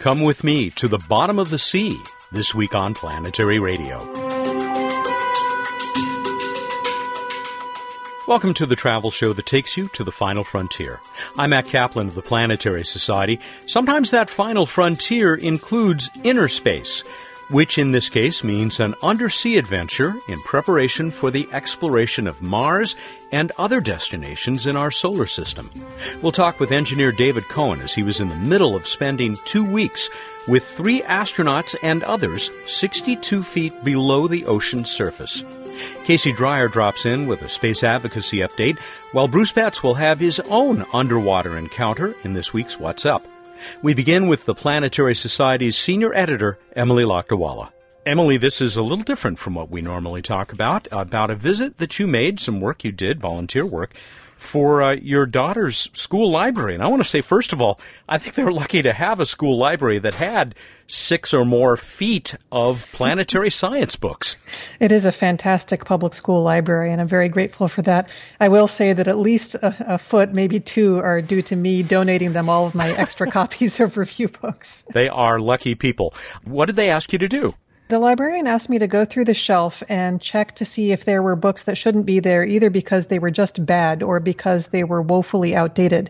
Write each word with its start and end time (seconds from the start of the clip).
Come 0.00 0.22
with 0.22 0.44
me 0.44 0.70
to 0.76 0.88
the 0.88 0.96
bottom 1.10 1.38
of 1.38 1.50
the 1.50 1.58
sea 1.58 2.00
this 2.32 2.54
week 2.54 2.74
on 2.74 2.94
Planetary 2.94 3.58
Radio. 3.58 3.98
Welcome 8.26 8.54
to 8.54 8.64
the 8.64 8.76
travel 8.76 9.10
show 9.10 9.34
that 9.34 9.44
takes 9.44 9.76
you 9.76 9.88
to 9.88 10.02
the 10.02 10.10
final 10.10 10.42
frontier. 10.42 11.02
I'm 11.36 11.50
Matt 11.50 11.66
Kaplan 11.66 12.08
of 12.08 12.14
the 12.14 12.22
Planetary 12.22 12.82
Society. 12.82 13.40
Sometimes 13.66 14.10
that 14.10 14.30
final 14.30 14.64
frontier 14.64 15.34
includes 15.34 16.08
inner 16.24 16.48
space 16.48 17.04
which 17.50 17.78
in 17.78 17.90
this 17.90 18.08
case 18.08 18.42
means 18.42 18.80
an 18.80 18.94
undersea 19.02 19.58
adventure 19.58 20.14
in 20.28 20.40
preparation 20.42 21.10
for 21.10 21.30
the 21.30 21.48
exploration 21.52 22.26
of 22.26 22.42
Mars 22.42 22.96
and 23.32 23.52
other 23.58 23.80
destinations 23.80 24.66
in 24.66 24.76
our 24.76 24.90
solar 24.90 25.26
system. 25.26 25.70
We'll 26.22 26.32
talk 26.32 26.60
with 26.60 26.72
engineer 26.72 27.12
David 27.12 27.44
Coan 27.44 27.80
as 27.80 27.94
he 27.94 28.02
was 28.02 28.20
in 28.20 28.28
the 28.28 28.36
middle 28.36 28.76
of 28.76 28.88
spending 28.88 29.36
two 29.44 29.64
weeks 29.64 30.08
with 30.48 30.64
three 30.64 31.02
astronauts 31.02 31.76
and 31.82 32.02
others 32.04 32.50
62 32.66 33.42
feet 33.42 33.84
below 33.84 34.26
the 34.26 34.46
ocean's 34.46 34.90
surface. 34.90 35.44
Casey 36.04 36.32
Dreyer 36.32 36.68
drops 36.68 37.06
in 37.06 37.26
with 37.26 37.42
a 37.42 37.48
space 37.48 37.82
advocacy 37.82 38.38
update, 38.38 38.78
while 39.12 39.28
Bruce 39.28 39.52
Betts 39.52 39.82
will 39.82 39.94
have 39.94 40.18
his 40.18 40.40
own 40.40 40.84
underwater 40.92 41.56
encounter 41.56 42.14
in 42.24 42.34
this 42.34 42.52
week's 42.52 42.78
What's 42.78 43.06
Up. 43.06 43.24
We 43.82 43.94
begin 43.94 44.26
with 44.26 44.44
the 44.44 44.54
Planetary 44.54 45.14
Society's 45.14 45.76
senior 45.76 46.14
editor, 46.14 46.58
Emily 46.74 47.04
Lakdawalla. 47.04 47.70
Emily, 48.06 48.38
this 48.38 48.60
is 48.60 48.76
a 48.76 48.82
little 48.82 49.04
different 49.04 49.38
from 49.38 49.54
what 49.54 49.70
we 49.70 49.82
normally 49.82 50.22
talk 50.22 50.52
about, 50.52 50.88
about 50.90 51.30
a 51.30 51.34
visit 51.34 51.78
that 51.78 51.98
you 51.98 52.06
made, 52.06 52.40
some 52.40 52.60
work 52.60 52.82
you 52.82 52.92
did, 52.92 53.20
volunteer 53.20 53.66
work, 53.66 53.94
for 54.40 54.82
uh, 54.82 54.92
your 54.94 55.26
daughter's 55.26 55.90
school 55.92 56.30
library. 56.30 56.74
And 56.74 56.82
I 56.82 56.86
want 56.86 57.02
to 57.02 57.08
say, 57.08 57.20
first 57.20 57.52
of 57.52 57.60
all, 57.60 57.78
I 58.08 58.16
think 58.16 58.34
they're 58.34 58.50
lucky 58.50 58.80
to 58.80 58.92
have 58.92 59.20
a 59.20 59.26
school 59.26 59.58
library 59.58 59.98
that 59.98 60.14
had 60.14 60.54
six 60.86 61.34
or 61.34 61.44
more 61.44 61.76
feet 61.76 62.34
of 62.50 62.90
planetary 62.92 63.50
science 63.62 63.96
books. 63.96 64.36
It 64.80 64.90
is 64.90 65.04
a 65.04 65.12
fantastic 65.12 65.84
public 65.84 66.14
school 66.14 66.42
library, 66.42 66.90
and 66.90 67.00
I'm 67.02 67.06
very 67.06 67.28
grateful 67.28 67.68
for 67.68 67.82
that. 67.82 68.08
I 68.40 68.48
will 68.48 68.66
say 68.66 68.94
that 68.94 69.06
at 69.06 69.18
least 69.18 69.54
a, 69.56 69.94
a 69.94 69.98
foot, 69.98 70.32
maybe 70.32 70.58
two, 70.58 70.98
are 70.98 71.20
due 71.20 71.42
to 71.42 71.54
me 71.54 71.82
donating 71.82 72.32
them 72.32 72.48
all 72.48 72.66
of 72.66 72.74
my 72.74 72.90
extra 72.92 73.30
copies 73.30 73.78
of 73.78 73.98
review 73.98 74.28
books. 74.28 74.84
They 74.94 75.08
are 75.08 75.38
lucky 75.38 75.74
people. 75.74 76.14
What 76.44 76.66
did 76.66 76.76
they 76.76 76.90
ask 76.90 77.12
you 77.12 77.18
to 77.18 77.28
do? 77.28 77.54
The 77.90 77.98
librarian 77.98 78.46
asked 78.46 78.68
me 78.68 78.78
to 78.78 78.86
go 78.86 79.04
through 79.04 79.24
the 79.24 79.34
shelf 79.34 79.82
and 79.88 80.20
check 80.20 80.54
to 80.54 80.64
see 80.64 80.92
if 80.92 81.06
there 81.06 81.24
were 81.24 81.34
books 81.34 81.64
that 81.64 81.76
shouldn't 81.76 82.06
be 82.06 82.20
there, 82.20 82.44
either 82.44 82.70
because 82.70 83.08
they 83.08 83.18
were 83.18 83.32
just 83.32 83.66
bad 83.66 84.00
or 84.00 84.20
because 84.20 84.68
they 84.68 84.84
were 84.84 85.02
woefully 85.02 85.56
outdated. 85.56 86.08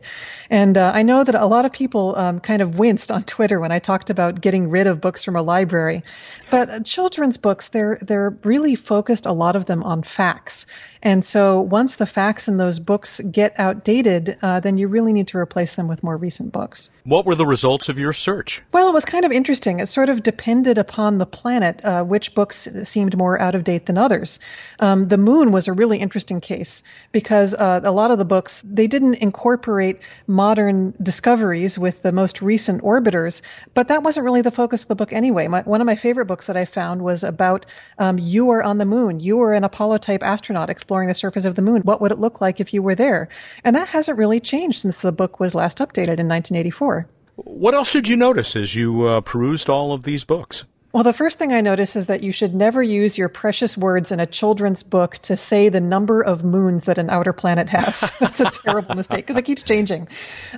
And 0.50 0.77
uh, 0.77 0.92
I 0.95 1.03
know 1.03 1.25
that 1.25 1.34
a 1.34 1.47
lot 1.47 1.64
of 1.64 1.72
people 1.72 2.14
um, 2.17 2.39
kind 2.39 2.61
of 2.61 2.78
winced 2.78 3.11
on 3.11 3.22
Twitter 3.34 3.61
when 3.61 3.72
I 3.72 3.78
talked 3.78 4.11
about 4.11 4.42
getting 4.42 4.69
rid 4.69 4.87
of 4.87 5.00
books 5.00 5.25
from 5.25 5.37
a 5.37 5.42
library. 5.42 6.03
But 6.50 6.69
uh, 6.69 6.81
children's 6.81 7.39
books, 7.39 7.69
they're 7.69 7.97
they're 8.03 8.37
really 8.44 8.75
focused 8.75 9.25
a 9.25 9.33
lot 9.33 9.56
of 9.56 9.65
them 9.65 9.83
on 9.83 10.03
facts. 10.03 10.67
And 11.03 11.25
so 11.25 11.61
once 11.61 11.97
the 11.97 12.06
facts 12.06 12.47
in 12.47 12.59
those 12.59 12.78
books 12.78 13.20
get 13.31 13.59
outdated, 13.59 14.37
uh, 14.42 14.61
then 14.61 14.77
you 14.77 14.87
really 14.87 15.12
need 15.12 15.28
to 15.28 15.39
replace 15.39 15.72
them 15.72 15.89
with 15.89 16.03
more 16.03 16.17
recent 16.17 16.53
books. 16.53 16.91
What 17.05 17.25
were 17.25 17.34
the 17.34 17.47
results 17.47 17.89
of 17.89 17.98
your 17.98 18.12
search? 18.12 18.62
Well, 18.72 18.89
it 18.89 18.92
was 18.92 19.05
kind 19.05 19.25
of 19.25 19.33
interesting. 19.33 19.81
It 19.81 19.89
sort 19.89 20.09
of 20.09 20.22
depended 20.22 20.77
upon 20.77 21.19
the 21.19 21.27
planet, 21.27 21.70
uh, 21.85 22.03
which 22.03 22.35
books 22.35 22.69
seemed 22.85 23.17
more 23.17 23.41
out 23.41 23.55
of 23.55 23.65
date 23.65 23.87
than 23.87 23.99
others. 23.99 24.39
Um, 24.81 25.09
the 25.09 25.19
moon 25.19 25.53
was 25.53 25.69
a 25.69 25.73
really 25.73 25.99
interesting 25.99 26.41
case 26.41 26.83
because 27.12 27.55
uh, 27.55 27.81
a 27.85 27.93
lot 27.93 28.11
of 28.11 28.19
the 28.19 28.25
books, 28.25 28.62
they 28.67 28.87
didn't 28.87 29.15
incorporate 29.17 30.01
modern 30.27 30.95
discoveries 31.03 31.79
with 31.79 32.03
the 32.03 32.12
most 32.12 32.43
recent 32.43 32.83
orbiters, 32.83 33.43
but 33.75 33.89
that 33.89 34.03
wasn't 34.03 34.25
really 34.25 34.43
the 34.43 34.51
focus 34.51 34.83
of 34.83 34.89
the 34.89 34.97
book 34.97 35.12
anyway. 35.12 35.47
My, 35.49 35.62
one 35.62 35.81
of 35.81 35.87
my 35.87 35.97
favorite 35.97 36.27
books 36.27 36.47
that 36.47 36.57
I 36.57 36.65
found 36.65 37.03
was 37.03 37.23
about 37.25 37.67
um, 37.99 38.19
you 38.19 38.51
are 38.51 38.62
on 38.62 38.79
the 38.79 38.84
moon. 38.84 39.21
You 39.21 39.41
are 39.43 39.55
an 39.55 39.65
Apollo 39.65 39.99
type 39.99 40.23
astronaut 40.23 40.71
exploring 40.71 41.09
the 41.09 41.15
surface 41.15 41.44
of 41.44 41.55
the 41.55 41.62
moon. 41.62 41.83
What 41.83 42.00
would 42.00 42.12
it 42.12 42.19
look 42.19 42.41
like 42.41 42.61
if 42.61 42.75
you 42.75 42.83
were 42.83 42.94
there? 42.94 43.28
And 43.65 43.77
that 43.77 43.89
hasn't 43.89 44.19
really 44.19 44.41
changed 44.41 44.81
since 44.81 45.00
the 45.00 45.12
book 45.12 45.41
was 45.41 45.55
last 45.55 45.78
updated 45.78 46.19
in 46.19 46.28
1984. 46.28 47.09
What 47.37 47.75
else 47.75 47.91
did 47.91 48.09
you 48.09 48.17
notice 48.17 48.55
as 48.55 48.75
you 48.75 49.06
uh, 49.06 49.21
perused 49.23 49.71
all 49.71 49.93
of 49.93 50.05
these 50.05 50.25
books? 50.25 50.65
Well, 50.93 51.05
the 51.05 51.12
first 51.12 51.39
thing 51.39 51.53
I 51.53 51.61
notice 51.61 51.95
is 51.95 52.06
that 52.06 52.25
you 52.25 52.33
should 52.33 52.53
never 52.53 52.83
use 52.83 53.17
your 53.17 53.28
precious 53.28 53.77
words 53.77 54.11
in 54.11 54.19
a 54.19 54.27
children's 54.27 54.83
book 54.83 55.19
to 55.19 55.37
say 55.37 55.69
the 55.69 55.81
number 55.81 56.21
of 56.21 56.43
moons 56.43 56.83
that 56.84 56.99
an 56.99 57.11
outer 57.11 57.33
planet 57.33 57.69
has. 57.69 58.11
That's 58.19 58.41
a 58.41 58.51
terrible 58.51 58.97
mistake 58.97 59.25
because 59.25 59.37
it 59.37 59.45
keeps 59.45 59.62
changing. 59.62 60.09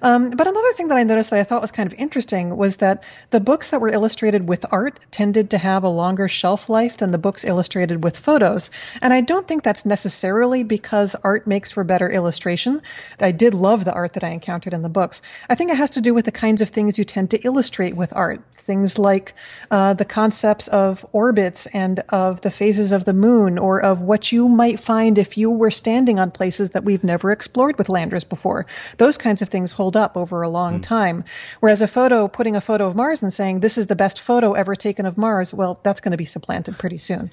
Um, 0.01 0.31
but 0.31 0.47
another 0.47 0.73
thing 0.73 0.89
that 0.89 0.97
I 0.97 1.03
noticed 1.03 1.29
that 1.29 1.39
I 1.39 1.45
thought 1.45 1.61
was 1.61 1.71
kind 1.71 1.87
of 1.87 1.99
interesting 1.99 2.57
was 2.57 2.77
that 2.77 3.05
the 3.29 3.41
books 3.41 3.69
that 3.69 3.83
were 3.83 3.91
illustrated 3.91 4.49
with 4.49 4.65
art 4.73 4.99
tended 5.11 5.51
to 5.51 5.59
have 5.59 5.85
a 5.85 5.91
longer 5.91 6.29
shelf 6.29 6.71
life 6.71 6.97
than 6.97 7.11
the 7.11 7.19
books 7.19 7.45
illustrated 7.45 8.03
with 8.03 8.17
photos. 8.17 8.71
And 9.03 9.13
I 9.13 9.21
don't 9.21 9.47
think 9.47 9.65
that's 9.65 9.85
necessarily 9.85 10.63
because 10.63 11.15
art 11.25 11.47
makes 11.47 11.71
for 11.71 11.85
better 11.85 12.11
illustration. 12.11 12.81
I 13.21 13.33
did 13.33 13.53
love 13.53 13.85
the 13.85 13.93
art 13.93 14.15
that 14.15 14.25
I 14.25 14.31
encountered 14.31 14.73
in 14.73 14.81
the 14.81 14.89
books. 14.89 15.21
I 15.51 15.55
think 15.57 15.71
it 15.71 15.77
has 15.77 15.91
to 15.91 16.01
do 16.01 16.15
with 16.15 16.25
the 16.25 16.33
kinds 16.33 16.63
of 16.63 16.71
things 16.71 16.97
you 16.97 17.05
tend 17.05 17.31
to 17.33 17.41
illustrate 17.43 17.97
with 17.97 18.15
art. 18.15 18.41
Things 18.55 18.97
like 18.97 19.35
uh, 19.73 19.93
the 19.95 20.05
concepts 20.23 20.69
of 20.69 21.05
orbits 21.11 21.67
and 21.75 21.99
of 22.11 22.43
the 22.43 22.51
phases 22.51 22.93
of 22.93 23.07
the 23.07 23.13
moon 23.13 23.59
or 23.59 23.81
of 23.81 24.03
what 24.03 24.31
you 24.31 24.49
might 24.49 24.79
find 24.79 25.19
if 25.19 25.37
you 25.37 25.51
were 25.51 25.69
standing 25.69 26.21
on 26.21 26.31
places 26.31 26.71
that 26.71 26.85
we've 26.85 27.03
never 27.03 27.33
explored 27.33 27.77
with 27.77 27.89
landers 27.89 28.23
before. 28.23 28.65
Those 28.99 29.17
kinds 29.17 29.43
of 29.43 29.49
things 29.49 29.73
hold 29.73 29.97
up 29.97 30.17
over 30.17 30.41
a 30.41 30.49
long 30.49 30.79
mm. 30.79 30.83
time. 30.85 31.25
Whereas 31.59 31.83
a 31.83 31.89
photo, 31.89 32.29
putting 32.29 32.55
a 32.55 32.61
photo 32.61 32.87
of 32.87 32.95
Mars 32.95 33.21
and 33.21 33.33
saying, 33.33 33.61
this 33.61 33.77
is 33.77 33.89
the 33.89 33.97
best 33.97 34.21
photo 34.21 34.53
ever 34.53 34.77
taken 34.77 35.07
of 35.07 35.19
Mars, 35.19 35.53
well, 35.53 35.81
that's 35.83 35.99
going 35.99 36.13
to 36.13 36.17
be 36.17 36.25
supplanted 36.25 36.79
pretty 36.79 36.99
soon. 36.99 37.33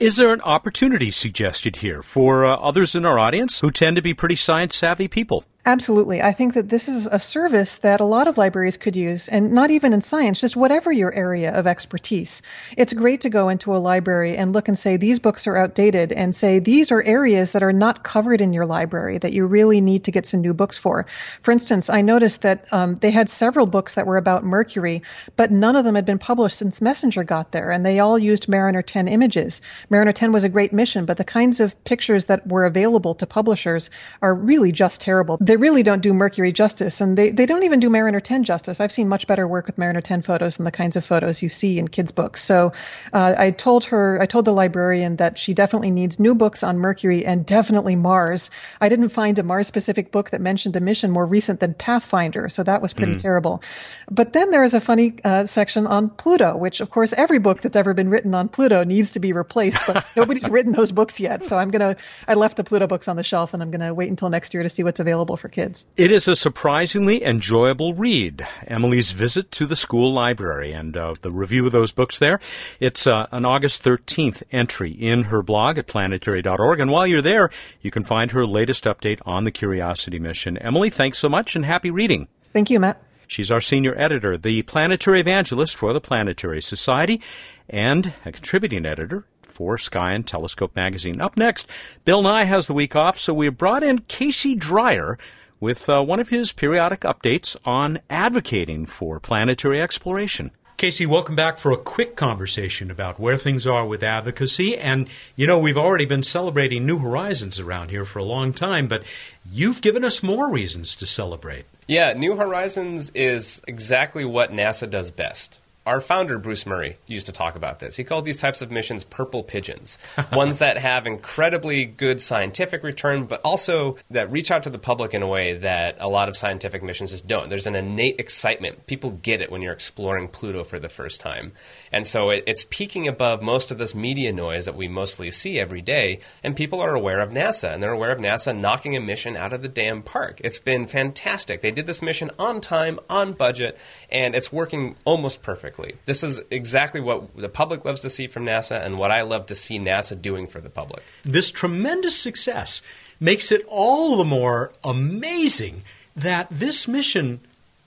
Is 0.00 0.14
there 0.14 0.32
an 0.32 0.40
opportunity 0.42 1.10
suggested 1.10 1.76
here 1.76 2.04
for 2.04 2.44
uh, 2.44 2.54
others 2.54 2.94
in 2.94 3.04
our 3.04 3.18
audience 3.18 3.58
who 3.58 3.72
tend 3.72 3.96
to 3.96 4.02
be 4.02 4.14
pretty 4.14 4.36
science 4.36 4.76
savvy 4.76 5.08
people? 5.08 5.44
Absolutely. 5.68 6.22
I 6.22 6.32
think 6.32 6.54
that 6.54 6.70
this 6.70 6.88
is 6.88 7.06
a 7.08 7.20
service 7.20 7.76
that 7.76 8.00
a 8.00 8.04
lot 8.06 8.26
of 8.26 8.38
libraries 8.38 8.78
could 8.78 8.96
use, 8.96 9.28
and 9.28 9.52
not 9.52 9.70
even 9.70 9.92
in 9.92 10.00
science, 10.00 10.40
just 10.40 10.56
whatever 10.56 10.90
your 10.90 11.12
area 11.12 11.52
of 11.52 11.66
expertise. 11.66 12.40
It's 12.78 12.94
great 12.94 13.20
to 13.20 13.28
go 13.28 13.50
into 13.50 13.74
a 13.74 13.76
library 13.76 14.34
and 14.34 14.54
look 14.54 14.66
and 14.66 14.78
say, 14.78 14.96
these 14.96 15.18
books 15.18 15.46
are 15.46 15.58
outdated, 15.58 16.10
and 16.12 16.34
say, 16.34 16.58
these 16.58 16.90
are 16.90 17.02
areas 17.02 17.52
that 17.52 17.62
are 17.62 17.72
not 17.72 18.02
covered 18.02 18.40
in 18.40 18.54
your 18.54 18.64
library 18.64 19.18
that 19.18 19.34
you 19.34 19.44
really 19.44 19.82
need 19.82 20.04
to 20.04 20.10
get 20.10 20.24
some 20.24 20.40
new 20.40 20.54
books 20.54 20.78
for. 20.78 21.04
For 21.42 21.52
instance, 21.52 21.90
I 21.90 22.00
noticed 22.00 22.40
that 22.40 22.64
um, 22.72 22.94
they 22.94 23.10
had 23.10 23.28
several 23.28 23.66
books 23.66 23.92
that 23.92 24.06
were 24.06 24.16
about 24.16 24.44
Mercury, 24.44 25.02
but 25.36 25.50
none 25.50 25.76
of 25.76 25.84
them 25.84 25.96
had 25.96 26.06
been 26.06 26.18
published 26.18 26.56
since 26.56 26.80
Messenger 26.80 27.24
got 27.24 27.52
there, 27.52 27.70
and 27.70 27.84
they 27.84 27.98
all 27.98 28.18
used 28.18 28.48
Mariner 28.48 28.80
10 28.80 29.06
images. 29.06 29.60
Mariner 29.90 30.12
10 30.12 30.32
was 30.32 30.44
a 30.44 30.48
great 30.48 30.72
mission, 30.72 31.04
but 31.04 31.16
the 31.16 31.24
kinds 31.24 31.60
of 31.60 31.82
pictures 31.84 32.26
that 32.26 32.46
were 32.46 32.64
available 32.64 33.14
to 33.14 33.26
publishers 33.26 33.90
are 34.22 34.34
really 34.34 34.72
just 34.72 35.00
terrible. 35.00 35.38
They're 35.40 35.58
really 35.58 35.82
don't 35.82 36.02
do 36.02 36.12
Mercury 36.12 36.52
justice, 36.52 37.00
and 37.00 37.16
they, 37.16 37.30
they 37.30 37.46
don't 37.46 37.62
even 37.62 37.80
do 37.80 37.90
Mariner 37.90 38.20
10 38.20 38.44
justice. 38.44 38.80
I've 38.80 38.92
seen 38.92 39.08
much 39.08 39.26
better 39.26 39.48
work 39.48 39.66
with 39.66 39.78
Mariner 39.78 40.00
10 40.00 40.22
photos 40.22 40.56
than 40.56 40.64
the 40.64 40.70
kinds 40.70 40.96
of 40.96 41.04
photos 41.04 41.42
you 41.42 41.48
see 41.48 41.78
in 41.78 41.88
kids' 41.88 42.12
books. 42.12 42.42
So 42.42 42.72
uh, 43.12 43.34
I 43.38 43.50
told 43.50 43.84
her, 43.86 44.20
I 44.20 44.26
told 44.26 44.44
the 44.44 44.52
librarian 44.52 45.16
that 45.16 45.38
she 45.38 45.54
definitely 45.54 45.90
needs 45.90 46.18
new 46.18 46.34
books 46.34 46.62
on 46.62 46.78
Mercury 46.78 47.24
and 47.24 47.46
definitely 47.46 47.96
Mars. 47.96 48.50
I 48.80 48.88
didn't 48.88 49.08
find 49.08 49.38
a 49.38 49.42
Mars 49.42 49.66
specific 49.66 50.12
book 50.12 50.30
that 50.30 50.40
mentioned 50.40 50.76
a 50.76 50.80
mission 50.80 51.10
more 51.10 51.26
recent 51.26 51.60
than 51.60 51.74
Pathfinder, 51.74 52.48
so 52.48 52.62
that 52.62 52.82
was 52.82 52.92
pretty 52.92 53.14
mm. 53.14 53.22
terrible. 53.22 53.62
But 54.10 54.32
then 54.32 54.50
there 54.50 54.64
is 54.64 54.74
a 54.74 54.80
funny 54.80 55.14
uh, 55.24 55.44
section 55.44 55.86
on 55.86 56.10
Pluto, 56.10 56.56
which 56.56 56.80
of 56.80 56.90
course 56.90 57.12
every 57.14 57.38
book 57.38 57.62
that's 57.62 57.76
ever 57.76 57.94
been 57.94 58.10
written 58.10 58.34
on 58.34 58.48
Pluto 58.48 58.84
needs 58.84 59.12
to 59.12 59.20
be 59.20 59.32
replaced, 59.32 59.77
but 59.86 60.06
nobody's 60.16 60.48
written 60.48 60.72
those 60.72 60.92
books 60.92 61.20
yet. 61.20 61.42
So 61.42 61.58
I'm 61.58 61.70
gonna, 61.70 61.96
I 62.26 62.34
left 62.34 62.56
the 62.56 62.64
Pluto 62.64 62.86
books 62.86 63.08
on 63.08 63.16
the 63.16 63.24
shelf, 63.24 63.54
and 63.54 63.62
I'm 63.62 63.70
gonna 63.70 63.94
wait 63.94 64.10
until 64.10 64.28
next 64.28 64.54
year 64.54 64.62
to 64.62 64.68
see 64.68 64.82
what's 64.82 65.00
available 65.00 65.36
for 65.36 65.48
kids. 65.48 65.86
It 65.96 66.10
is 66.10 66.28
a 66.28 66.36
surprisingly 66.36 67.24
enjoyable 67.24 67.94
read. 67.94 68.46
Emily's 68.66 69.12
visit 69.12 69.50
to 69.52 69.66
the 69.66 69.76
school 69.76 70.12
library 70.12 70.72
and 70.72 70.96
uh, 70.96 71.14
the 71.20 71.30
review 71.30 71.66
of 71.66 71.72
those 71.72 71.92
books 71.92 72.18
there. 72.18 72.40
It's 72.80 73.06
uh, 73.06 73.26
an 73.32 73.46
August 73.46 73.84
13th 73.84 74.42
entry 74.52 74.92
in 74.92 75.24
her 75.24 75.42
blog 75.42 75.78
at 75.78 75.86
planetary.org. 75.86 76.80
And 76.80 76.90
while 76.90 77.06
you're 77.06 77.22
there, 77.22 77.50
you 77.80 77.90
can 77.90 78.04
find 78.04 78.30
her 78.32 78.46
latest 78.46 78.84
update 78.84 79.20
on 79.24 79.44
the 79.44 79.50
Curiosity 79.50 80.18
mission. 80.18 80.58
Emily, 80.58 80.90
thanks 80.90 81.18
so 81.18 81.28
much 81.28 81.56
and 81.56 81.64
happy 81.64 81.90
reading. 81.90 82.28
Thank 82.52 82.70
you, 82.70 82.80
Matt. 82.80 83.02
She's 83.26 83.50
our 83.50 83.60
senior 83.60 83.94
editor, 83.98 84.38
the 84.38 84.62
planetary 84.62 85.20
evangelist 85.20 85.76
for 85.76 85.92
the 85.92 86.00
Planetary 86.00 86.62
Society, 86.62 87.20
and 87.68 88.14
a 88.24 88.32
contributing 88.32 88.86
editor 88.86 89.26
for 89.58 89.76
Sky 89.76 90.12
and 90.12 90.24
Telescope 90.24 90.76
magazine. 90.76 91.20
Up 91.20 91.36
next, 91.36 91.66
Bill 92.04 92.22
Nye 92.22 92.44
has 92.44 92.68
the 92.68 92.72
week 92.72 92.94
off, 92.94 93.18
so 93.18 93.34
we 93.34 93.46
have 93.46 93.58
brought 93.58 93.82
in 93.82 93.98
Casey 94.02 94.54
Dreyer 94.54 95.18
with 95.58 95.88
uh, 95.88 96.00
one 96.00 96.20
of 96.20 96.28
his 96.28 96.52
periodic 96.52 97.00
updates 97.00 97.56
on 97.64 97.98
advocating 98.08 98.86
for 98.86 99.18
planetary 99.18 99.82
exploration. 99.82 100.52
Casey, 100.76 101.06
welcome 101.06 101.34
back 101.34 101.58
for 101.58 101.72
a 101.72 101.76
quick 101.76 102.14
conversation 102.14 102.88
about 102.88 103.18
where 103.18 103.36
things 103.36 103.66
are 103.66 103.84
with 103.84 104.04
advocacy. 104.04 104.78
And, 104.78 105.08
you 105.34 105.48
know, 105.48 105.58
we've 105.58 105.76
already 105.76 106.04
been 106.04 106.22
celebrating 106.22 106.86
New 106.86 106.98
Horizons 106.98 107.58
around 107.58 107.90
here 107.90 108.04
for 108.04 108.20
a 108.20 108.24
long 108.24 108.52
time, 108.52 108.86
but 108.86 109.02
you've 109.50 109.82
given 109.82 110.04
us 110.04 110.22
more 110.22 110.48
reasons 110.48 110.94
to 110.94 111.04
celebrate. 111.04 111.64
Yeah, 111.88 112.12
New 112.12 112.36
Horizons 112.36 113.10
is 113.10 113.60
exactly 113.66 114.24
what 114.24 114.52
NASA 114.52 114.88
does 114.88 115.10
best 115.10 115.58
our 115.88 116.00
founder, 116.02 116.38
Bruce 116.38 116.66
Murray, 116.66 116.98
used 117.06 117.26
to 117.26 117.32
talk 117.32 117.56
about 117.56 117.78
this. 117.78 117.96
He 117.96 118.04
called 118.04 118.26
these 118.26 118.36
types 118.36 118.60
of 118.60 118.70
missions 118.70 119.04
purple 119.04 119.42
pigeons, 119.42 119.98
ones 120.32 120.58
that 120.58 120.76
have 120.76 121.06
incredibly 121.06 121.86
good 121.86 122.20
scientific 122.20 122.82
return, 122.82 123.24
but 123.24 123.40
also 123.42 123.96
that 124.10 124.30
reach 124.30 124.50
out 124.50 124.64
to 124.64 124.70
the 124.70 124.78
public 124.78 125.14
in 125.14 125.22
a 125.22 125.26
way 125.26 125.54
that 125.54 125.96
a 125.98 126.06
lot 126.06 126.28
of 126.28 126.36
scientific 126.36 126.82
missions 126.82 127.10
just 127.10 127.26
don't. 127.26 127.48
There's 127.48 127.66
an 127.66 127.74
innate 127.74 128.20
excitement. 128.20 128.86
People 128.86 129.12
get 129.12 129.40
it 129.40 129.50
when 129.50 129.62
you're 129.62 129.72
exploring 129.72 130.28
Pluto 130.28 130.62
for 130.62 130.78
the 130.78 130.90
first 130.90 131.22
time. 131.22 131.52
And 131.90 132.06
so 132.06 132.28
it, 132.28 132.44
it's 132.46 132.66
peaking 132.68 133.08
above 133.08 133.40
most 133.40 133.70
of 133.70 133.78
this 133.78 133.94
media 133.94 134.30
noise 134.30 134.66
that 134.66 134.76
we 134.76 134.88
mostly 134.88 135.30
see 135.30 135.58
every 135.58 135.80
day, 135.80 136.20
and 136.44 136.54
people 136.54 136.82
are 136.82 136.94
aware 136.94 137.20
of 137.20 137.30
NASA, 137.30 137.72
and 137.72 137.82
they're 137.82 137.92
aware 137.92 138.12
of 138.12 138.18
NASA 138.18 138.54
knocking 138.54 138.94
a 138.94 139.00
mission 139.00 139.38
out 139.38 139.54
of 139.54 139.62
the 139.62 139.68
damn 139.68 140.02
park. 140.02 140.38
It's 140.44 140.58
been 140.58 140.86
fantastic. 140.86 141.62
They 141.62 141.70
did 141.70 141.86
this 141.86 142.02
mission 142.02 142.30
on 142.38 142.60
time, 142.60 143.00
on 143.08 143.32
budget, 143.32 143.78
and 144.10 144.34
it's 144.34 144.52
working 144.52 144.96
almost 145.06 145.40
perfectly. 145.78 146.00
This 146.06 146.22
is 146.22 146.40
exactly 146.50 147.00
what 147.00 147.36
the 147.36 147.48
public 147.48 147.84
loves 147.84 148.00
to 148.00 148.10
see 148.10 148.26
from 148.26 148.44
NASA 148.44 148.84
and 148.84 148.98
what 148.98 149.10
I 149.10 149.22
love 149.22 149.46
to 149.46 149.54
see 149.54 149.78
NASA 149.78 150.20
doing 150.20 150.46
for 150.46 150.60
the 150.60 150.70
public. 150.70 151.02
This 151.24 151.50
tremendous 151.50 152.18
success 152.18 152.82
makes 153.20 153.50
it 153.52 153.64
all 153.68 154.16
the 154.16 154.24
more 154.24 154.72
amazing 154.84 155.82
that 156.16 156.48
this 156.50 156.88
mission 156.88 157.40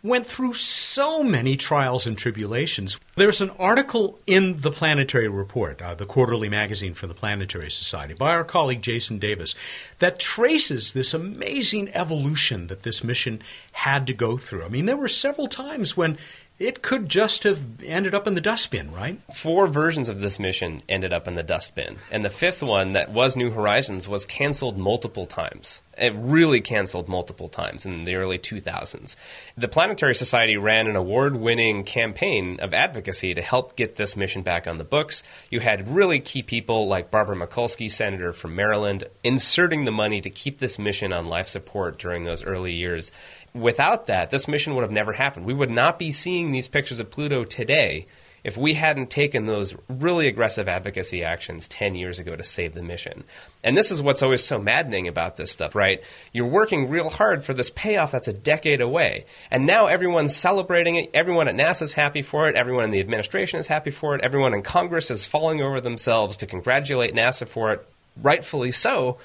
went 0.03 0.25
through 0.25 0.55
so 0.55 1.23
many 1.23 1.55
trials 1.55 2.07
and 2.07 2.17
tribulations. 2.17 2.99
There's 3.15 3.39
an 3.39 3.51
article 3.59 4.19
in 4.25 4.61
the 4.61 4.71
Planetary 4.71 5.27
Report, 5.27 5.79
uh, 5.79 5.93
the 5.93 6.07
quarterly 6.07 6.49
magazine 6.49 6.95
for 6.95 7.05
the 7.05 7.13
Planetary 7.13 7.69
Society, 7.69 8.15
by 8.15 8.31
our 8.31 8.43
colleague 8.43 8.81
Jason 8.81 9.19
Davis, 9.19 9.53
that 9.99 10.17
traces 10.17 10.93
this 10.93 11.13
amazing 11.13 11.89
evolution 11.89 12.65
that 12.67 12.81
this 12.81 13.03
mission 13.03 13.43
had 13.73 14.07
to 14.07 14.13
go 14.13 14.37
through. 14.37 14.63
I 14.63 14.69
mean, 14.69 14.87
there 14.87 14.97
were 14.97 15.07
several 15.07 15.47
times 15.47 15.95
when 15.95 16.17
it 16.61 16.83
could 16.83 17.09
just 17.09 17.43
have 17.43 17.61
ended 17.83 18.13
up 18.13 18.27
in 18.27 18.35
the 18.35 18.41
dustbin, 18.41 18.91
right? 18.91 19.19
Four 19.33 19.67
versions 19.67 20.09
of 20.09 20.21
this 20.21 20.39
mission 20.39 20.83
ended 20.87 21.11
up 21.11 21.27
in 21.27 21.33
the 21.33 21.43
dustbin. 21.43 21.97
And 22.11 22.23
the 22.23 22.29
fifth 22.29 22.61
one, 22.61 22.93
that 22.93 23.11
was 23.11 23.35
New 23.35 23.49
Horizons, 23.49 24.07
was 24.07 24.25
canceled 24.25 24.77
multiple 24.77 25.25
times. 25.25 25.81
It 25.97 26.13
really 26.15 26.61
canceled 26.61 27.07
multiple 27.07 27.47
times 27.47 27.85
in 27.85 28.05
the 28.05 28.15
early 28.15 28.37
2000s. 28.37 29.15
The 29.57 29.67
Planetary 29.67 30.15
Society 30.15 30.55
ran 30.55 30.87
an 30.87 30.95
award 30.95 31.35
winning 31.35 31.83
campaign 31.83 32.59
of 32.59 32.73
advocacy 32.73 33.33
to 33.33 33.41
help 33.41 33.75
get 33.75 33.95
this 33.95 34.15
mission 34.15 34.41
back 34.41 34.67
on 34.67 34.77
the 34.77 34.83
books. 34.83 35.23
You 35.49 35.59
had 35.59 35.93
really 35.93 36.19
key 36.19 36.43
people 36.43 36.87
like 36.87 37.11
Barbara 37.11 37.35
Mikulski, 37.35 37.91
Senator 37.91 38.31
from 38.33 38.55
Maryland, 38.55 39.03
inserting 39.23 39.85
the 39.85 39.91
money 39.91 40.21
to 40.21 40.29
keep 40.29 40.59
this 40.59 40.79
mission 40.79 41.11
on 41.11 41.27
life 41.27 41.47
support 41.47 41.97
during 41.99 42.23
those 42.23 42.43
early 42.43 42.75
years 42.75 43.11
without 43.53 44.07
that, 44.07 44.29
this 44.29 44.47
mission 44.47 44.75
would 44.75 44.83
have 44.83 44.91
never 44.91 45.13
happened. 45.13 45.45
We 45.45 45.53
would 45.53 45.71
not 45.71 45.99
be 45.99 46.11
seeing 46.11 46.51
these 46.51 46.67
pictures 46.67 46.99
of 46.99 47.11
Pluto 47.11 47.43
today 47.43 48.07
if 48.43 48.57
we 48.57 48.73
hadn't 48.73 49.09
taken 49.09 49.45
those 49.45 49.75
really 49.87 50.27
aggressive 50.27 50.67
advocacy 50.67 51.23
actions 51.23 51.67
10 51.67 51.95
years 51.95 52.19
ago 52.19 52.35
to 52.35 52.43
save 52.43 52.73
the 52.73 52.81
mission. 52.81 53.23
And 53.63 53.77
this 53.77 53.91
is 53.91 54.01
what's 54.01 54.23
always 54.23 54.43
so 54.43 54.57
maddening 54.57 55.07
about 55.07 55.35
this 55.35 55.51
stuff, 55.51 55.75
right? 55.75 56.03
You're 56.33 56.47
working 56.47 56.89
real 56.89 57.09
hard 57.09 57.43
for 57.43 57.53
this 57.53 57.69
payoff 57.69 58.11
that's 58.11 58.27
a 58.27 58.33
decade 58.33 58.81
away. 58.81 59.25
And 59.51 59.67
now 59.67 59.87
everyone's 59.87 60.35
celebrating 60.35 60.95
it. 60.95 61.11
Everyone 61.13 61.47
at 61.47 61.55
NASA 61.55 61.83
is 61.83 61.93
happy 61.93 62.23
for 62.23 62.49
it. 62.49 62.55
Everyone 62.55 62.83
in 62.83 62.91
the 62.91 62.99
administration 62.99 63.59
is 63.59 63.67
happy 63.67 63.91
for 63.91 64.15
it. 64.15 64.21
Everyone 64.21 64.53
in 64.53 64.63
Congress 64.63 65.11
is 65.11 65.27
falling 65.27 65.61
over 65.61 65.79
themselves 65.79 66.37
to 66.37 66.47
congratulate 66.47 67.13
NASA 67.13 67.47
for 67.47 67.73
it, 67.73 67.87
rightfully 68.21 68.71
so. 68.71 69.19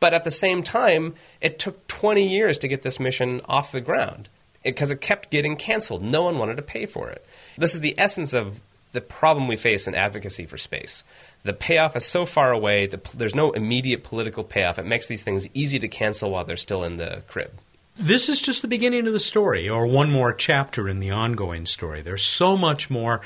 But 0.00 0.14
at 0.14 0.24
the 0.24 0.30
same 0.30 0.62
time, 0.62 1.14
it 1.40 1.58
took 1.58 1.86
20 1.88 2.26
years 2.26 2.58
to 2.58 2.68
get 2.68 2.82
this 2.82 3.00
mission 3.00 3.40
off 3.46 3.72
the 3.72 3.80
ground 3.80 4.28
because 4.62 4.90
it, 4.90 4.94
it 4.94 5.00
kept 5.00 5.30
getting 5.30 5.56
canceled. 5.56 6.02
No 6.02 6.22
one 6.22 6.38
wanted 6.38 6.56
to 6.56 6.62
pay 6.62 6.86
for 6.86 7.08
it. 7.08 7.24
This 7.56 7.74
is 7.74 7.80
the 7.80 7.98
essence 7.98 8.32
of 8.32 8.60
the 8.92 9.00
problem 9.00 9.48
we 9.48 9.56
face 9.56 9.86
in 9.86 9.94
advocacy 9.94 10.46
for 10.46 10.56
space. 10.56 11.04
The 11.42 11.52
payoff 11.52 11.96
is 11.96 12.06
so 12.06 12.24
far 12.24 12.52
away, 12.52 12.86
the, 12.86 13.00
there's 13.14 13.34
no 13.34 13.52
immediate 13.52 14.02
political 14.02 14.44
payoff. 14.44 14.78
It 14.78 14.86
makes 14.86 15.08
these 15.08 15.22
things 15.22 15.46
easy 15.52 15.78
to 15.80 15.88
cancel 15.88 16.30
while 16.30 16.44
they're 16.44 16.56
still 16.56 16.84
in 16.84 16.96
the 16.96 17.22
crib. 17.28 17.52
This 17.96 18.28
is 18.28 18.40
just 18.40 18.62
the 18.62 18.68
beginning 18.68 19.06
of 19.06 19.12
the 19.12 19.20
story, 19.20 19.68
or 19.68 19.86
one 19.86 20.10
more 20.10 20.32
chapter 20.32 20.88
in 20.88 20.98
the 20.98 21.10
ongoing 21.10 21.66
story. 21.66 22.02
There's 22.02 22.24
so 22.24 22.56
much 22.56 22.90
more 22.90 23.20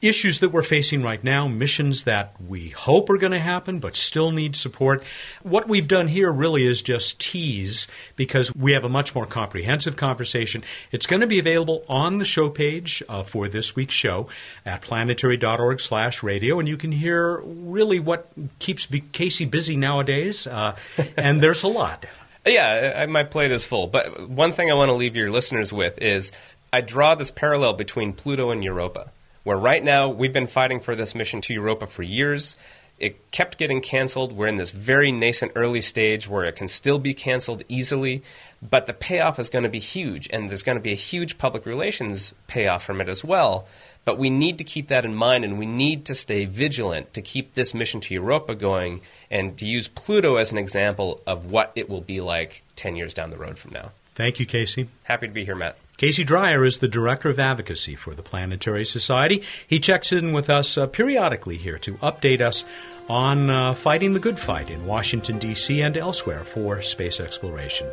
issues 0.00 0.40
that 0.40 0.50
we're 0.50 0.62
facing 0.62 1.02
right 1.02 1.22
now, 1.22 1.46
missions 1.48 2.04
that 2.04 2.34
we 2.46 2.70
hope 2.70 3.10
are 3.10 3.16
going 3.16 3.32
to 3.32 3.38
happen 3.38 3.78
but 3.78 3.96
still 3.96 4.30
need 4.30 4.56
support. 4.56 5.02
What 5.42 5.68
we've 5.68 5.88
done 5.88 6.08
here 6.08 6.30
really 6.30 6.64
is 6.66 6.82
just 6.82 7.20
tease 7.20 7.88
because 8.16 8.54
we 8.54 8.72
have 8.72 8.84
a 8.84 8.88
much 8.88 9.14
more 9.14 9.26
comprehensive 9.26 9.96
conversation. 9.96 10.64
It's 10.90 11.06
going 11.06 11.20
to 11.20 11.26
be 11.26 11.38
available 11.38 11.84
on 11.88 12.18
the 12.18 12.24
show 12.24 12.50
page 12.50 13.02
uh, 13.08 13.22
for 13.22 13.48
this 13.48 13.76
week's 13.76 13.94
show 13.94 14.28
at 14.64 14.82
planetary.org 14.82 15.80
slash 15.80 16.22
radio, 16.22 16.58
and 16.58 16.68
you 16.68 16.76
can 16.76 16.92
hear 16.92 17.40
really 17.40 18.00
what 18.00 18.30
keeps 18.58 18.88
Casey 19.12 19.44
busy 19.44 19.76
nowadays, 19.76 20.46
uh, 20.46 20.76
and 21.16 21.40
there's 21.40 21.62
a 21.62 21.68
lot. 21.68 22.06
Yeah, 22.44 23.06
my 23.06 23.22
plate 23.22 23.52
is 23.52 23.64
full. 23.64 23.86
But 23.86 24.28
one 24.28 24.52
thing 24.52 24.70
I 24.70 24.74
want 24.74 24.88
to 24.88 24.94
leave 24.94 25.14
your 25.14 25.30
listeners 25.30 25.72
with 25.72 25.98
is 26.02 26.32
I 26.72 26.80
draw 26.80 27.14
this 27.14 27.30
parallel 27.30 27.74
between 27.74 28.12
Pluto 28.12 28.50
and 28.50 28.64
Europa 28.64 29.12
where 29.44 29.56
right 29.56 29.82
now 29.82 30.08
we've 30.08 30.32
been 30.32 30.46
fighting 30.46 30.80
for 30.80 30.94
this 30.94 31.14
mission 31.14 31.40
to 31.42 31.54
Europa 31.54 31.86
for 31.86 32.02
years. 32.02 32.56
It 32.98 33.32
kept 33.32 33.58
getting 33.58 33.80
canceled. 33.80 34.32
We're 34.32 34.46
in 34.46 34.58
this 34.58 34.70
very 34.70 35.10
nascent 35.10 35.52
early 35.56 35.80
stage 35.80 36.28
where 36.28 36.44
it 36.44 36.54
can 36.54 36.68
still 36.68 36.98
be 37.00 37.14
canceled 37.14 37.62
easily, 37.68 38.22
but 38.62 38.86
the 38.86 38.92
payoff 38.92 39.40
is 39.40 39.48
going 39.48 39.64
to 39.64 39.68
be 39.68 39.80
huge, 39.80 40.28
and 40.32 40.48
there's 40.48 40.62
going 40.62 40.78
to 40.78 40.82
be 40.82 40.92
a 40.92 40.96
huge 40.96 41.36
public 41.36 41.66
relations 41.66 42.32
payoff 42.46 42.84
from 42.84 43.00
it 43.00 43.08
as 43.08 43.24
well. 43.24 43.66
But 44.04 44.18
we 44.18 44.30
need 44.30 44.58
to 44.58 44.64
keep 44.64 44.88
that 44.88 45.04
in 45.04 45.14
mind, 45.14 45.44
and 45.44 45.58
we 45.58 45.66
need 45.66 46.06
to 46.06 46.14
stay 46.14 46.44
vigilant 46.44 47.14
to 47.14 47.22
keep 47.22 47.54
this 47.54 47.74
mission 47.74 48.00
to 48.02 48.14
Europa 48.14 48.54
going 48.54 49.02
and 49.30 49.56
to 49.58 49.66
use 49.66 49.88
Pluto 49.88 50.36
as 50.36 50.52
an 50.52 50.58
example 50.58 51.20
of 51.26 51.50
what 51.50 51.72
it 51.74 51.88
will 51.88 52.00
be 52.00 52.20
like 52.20 52.62
10 52.76 52.94
years 52.94 53.14
down 53.14 53.30
the 53.30 53.38
road 53.38 53.58
from 53.58 53.72
now. 53.72 53.90
Thank 54.14 54.38
you, 54.38 54.46
Casey. 54.46 54.88
Happy 55.04 55.26
to 55.26 55.32
be 55.32 55.44
here, 55.44 55.56
Matt. 55.56 55.76
Casey 55.96 56.24
Dreyer 56.24 56.64
is 56.64 56.78
the 56.78 56.88
Director 56.88 57.28
of 57.28 57.38
Advocacy 57.38 57.94
for 57.94 58.14
the 58.14 58.22
Planetary 58.22 58.84
Society. 58.84 59.42
He 59.66 59.78
checks 59.78 60.12
in 60.12 60.32
with 60.32 60.50
us 60.50 60.76
uh, 60.76 60.86
periodically 60.86 61.56
here 61.56 61.78
to 61.78 61.94
update 61.94 62.40
us 62.40 62.64
on 63.08 63.50
uh, 63.50 63.74
fighting 63.74 64.12
the 64.12 64.20
good 64.20 64.38
fight 64.38 64.70
in 64.70 64.86
Washington, 64.86 65.38
D.C. 65.38 65.80
and 65.80 65.96
elsewhere 65.96 66.44
for 66.44 66.82
space 66.82 67.20
exploration. 67.20 67.88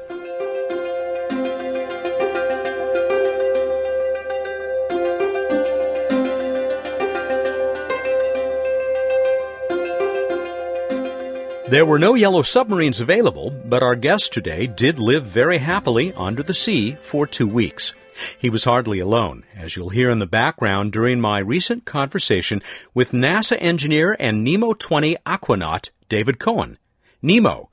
There 11.70 11.86
were 11.86 12.00
no 12.00 12.16
yellow 12.16 12.42
submarines 12.42 13.00
available, 13.00 13.52
but 13.52 13.84
our 13.84 13.96
guest 13.96 14.34
today 14.34 14.66
did 14.66 14.98
live 14.98 15.28
very 15.28 15.60
happily 15.60 16.12
under 16.14 16.42
the 16.42 16.56
sea 16.56 16.98
for 17.04 17.28
two 17.28 17.46
weeks. 17.46 17.94
He 18.40 18.50
was 18.50 18.64
hardly 18.64 19.00
alone, 19.00 19.44
as 19.56 19.76
you'll 19.76 19.90
hear 19.90 20.10
in 20.10 20.18
the 20.18 20.26
background 20.26 20.92
during 20.92 21.22
my 21.22 21.38
recent 21.38 21.86
conversation 21.86 22.64
with 22.96 23.12
NASA 23.12 23.56
engineer 23.62 24.18
and 24.20 24.44
NEEMO 24.44 24.80
20 24.80 25.18
aquanaut 25.28 25.92
David 26.10 26.40
Coan. 26.40 26.78
NEEMO, 27.24 27.70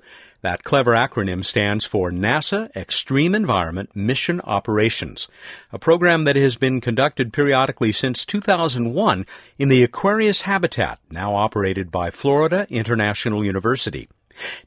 that 0.47 0.63
clever 0.63 0.93
acronym 0.93 1.45
stands 1.45 1.85
for 1.85 2.13
NASA 2.13 2.71
Extreme 2.77 3.35
Environment 3.35 3.91
Mission 3.97 4.41
Operations, 4.43 5.27
a 5.73 5.79
program 5.81 6.23
that 6.23 6.37
has 6.37 6.55
been 6.55 6.81
conducted 6.81 7.33
periodically 7.33 7.91
since 7.91 8.25
2001 8.25 9.27
in 9.59 9.69
the 9.69 9.83
Aquarius 9.83 10.43
habitat, 10.43 11.01
now 11.11 11.35
operated 11.35 11.91
by 11.91 12.11
Florida 12.11 12.65
International 12.71 13.45
University. 13.45 14.09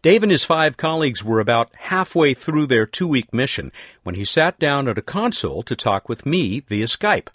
Dave 0.02 0.22
and 0.22 0.34
his 0.34 0.44
five 0.44 0.76
colleagues 0.76 1.24
were 1.24 1.40
about 1.40 1.72
halfway 1.76 2.34
through 2.34 2.66
their 2.66 2.86
two 2.86 3.08
week 3.08 3.34
mission 3.34 3.72
when 4.04 4.16
he 4.16 4.26
sat 4.26 4.60
down 4.60 4.90
at 4.90 4.98
a 4.98 5.02
console 5.02 5.64
to 5.64 5.78
talk 5.78 6.10
with 6.10 6.26
me 6.26 6.60
via 6.60 6.88
Skype. 6.88 7.30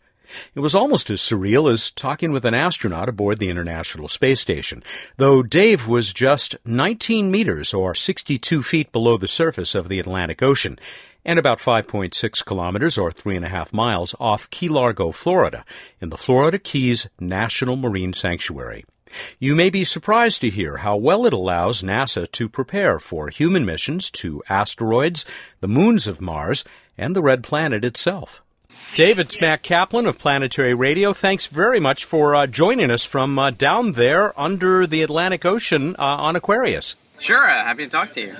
It 0.54 0.60
was 0.60 0.74
almost 0.74 1.10
as 1.10 1.20
surreal 1.20 1.72
as 1.72 1.90
talking 1.90 2.32
with 2.32 2.44
an 2.44 2.54
astronaut 2.54 3.08
aboard 3.08 3.38
the 3.38 3.48
International 3.48 4.08
Space 4.08 4.40
Station, 4.40 4.82
though 5.16 5.42
Dave 5.42 5.86
was 5.86 6.12
just 6.12 6.56
19 6.64 7.30
meters 7.30 7.74
or 7.74 7.94
62 7.94 8.62
feet 8.62 8.92
below 8.92 9.16
the 9.16 9.28
surface 9.28 9.74
of 9.74 9.88
the 9.88 10.00
Atlantic 10.00 10.42
Ocean 10.42 10.78
and 11.24 11.38
about 11.38 11.58
5.6 11.58 12.44
kilometers 12.44 12.98
or 12.98 13.10
3.5 13.10 13.72
miles 13.72 14.14
off 14.20 14.50
Key 14.50 14.68
Largo, 14.68 15.10
Florida, 15.10 15.64
in 16.00 16.10
the 16.10 16.18
Florida 16.18 16.58
Keys 16.58 17.08
National 17.18 17.76
Marine 17.76 18.12
Sanctuary. 18.12 18.84
You 19.38 19.54
may 19.54 19.70
be 19.70 19.84
surprised 19.84 20.40
to 20.40 20.50
hear 20.50 20.78
how 20.78 20.96
well 20.96 21.24
it 21.24 21.32
allows 21.32 21.82
NASA 21.82 22.30
to 22.32 22.48
prepare 22.48 22.98
for 22.98 23.28
human 23.28 23.64
missions 23.64 24.10
to 24.10 24.42
asteroids, 24.48 25.24
the 25.60 25.68
moons 25.68 26.06
of 26.06 26.20
Mars, 26.20 26.64
and 26.98 27.14
the 27.14 27.22
red 27.22 27.42
planet 27.42 27.84
itself. 27.84 28.42
David, 28.94 29.36
Matt 29.40 29.64
Kaplan 29.64 30.06
of 30.06 30.18
Planetary 30.18 30.72
Radio. 30.72 31.12
Thanks 31.12 31.46
very 31.46 31.80
much 31.80 32.04
for 32.04 32.36
uh, 32.36 32.46
joining 32.46 32.92
us 32.92 33.04
from 33.04 33.36
uh, 33.36 33.50
down 33.50 33.94
there 33.94 34.38
under 34.40 34.86
the 34.86 35.02
Atlantic 35.02 35.44
Ocean 35.44 35.96
uh, 35.98 36.02
on 36.02 36.36
Aquarius. 36.36 36.94
Sure, 37.18 37.44
uh, 37.44 37.64
happy 37.64 37.86
to 37.86 37.90
talk 37.90 38.12
to 38.12 38.20
you. 38.20 38.36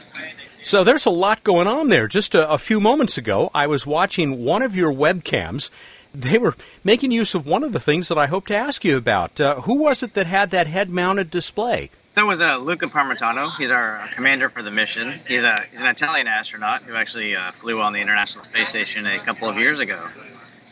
So 0.63 0.85
there's 0.85 1.07
a 1.07 1.11
lot 1.11 1.43
going 1.43 1.67
on 1.67 1.89
there. 1.89 2.07
Just 2.07 2.37
a, 2.37 2.49
a, 2.49 2.59
few 2.59 2.81
moments 2.81 3.19
ago, 3.19 3.51
I 3.53 3.67
was 3.67 3.85
watching 3.85 4.45
one 4.45 4.63
of 4.63 4.77
your 4.77 4.93
webcams. 4.93 5.71
They 6.15 6.39
were 6.39 6.55
making 6.85 7.11
use 7.11 7.35
of 7.35 7.47
one 7.47 7.65
of 7.65 7.73
the 7.73 7.81
things 7.81 8.07
that 8.07 8.19
I 8.19 8.27
hope 8.27 8.47
to 8.47 8.57
ask 8.57 8.85
you 8.85 8.97
about. 8.97 9.41
Uh, 9.41 9.63
who 9.63 9.77
was 9.77 10.05
it 10.05 10.15
that 10.15 10.29
had 10.29 10.53
that 10.53 10.69
head-mounted 10.69 11.33
display? 11.33 11.91
That 12.15 12.27
was 12.27 12.41
uh, 12.41 12.59
Luca 12.59 12.87
Parmitano. 12.87 13.51
He's 13.57 13.73
our 13.73 14.09
commander 14.15 14.49
for 14.49 14.63
the 14.63 14.71
mission. 14.71 15.19
He's, 15.27 15.43
a, 15.43 15.57
he's 15.73 15.81
an 15.81 15.89
Italian 15.89 16.29
astronaut 16.29 16.85
who 16.85 16.95
actually 16.95 17.35
uh, 17.35 17.51
flew 17.51 17.81
on 17.81 17.93
the 17.93 17.99
International 17.99 18.45
Space 18.45 18.69
Station 18.69 19.05
a 19.05 19.19
couple 19.19 19.49
of 19.49 19.57
years 19.57 19.81
ago. 19.81 20.01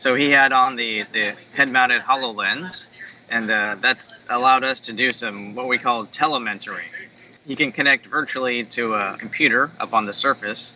So 0.02 0.16
he 0.16 0.30
had 0.30 0.52
on 0.52 0.74
the, 0.74 1.04
the 1.12 1.34
head-mounted 1.54 2.02
HoloLens, 2.02 2.86
and 3.30 3.48
uh, 3.48 3.76
that's 3.80 4.12
allowed 4.28 4.64
us 4.64 4.80
to 4.80 4.92
do 4.92 5.10
some 5.10 5.54
what 5.54 5.68
we 5.68 5.78
call 5.78 6.06
telementoring 6.06 6.90
he 7.46 7.56
can 7.56 7.72
connect 7.72 8.06
virtually 8.06 8.64
to 8.64 8.94
a 8.94 9.16
computer 9.16 9.70
up 9.80 9.94
on 9.94 10.06
the 10.06 10.12
surface, 10.12 10.72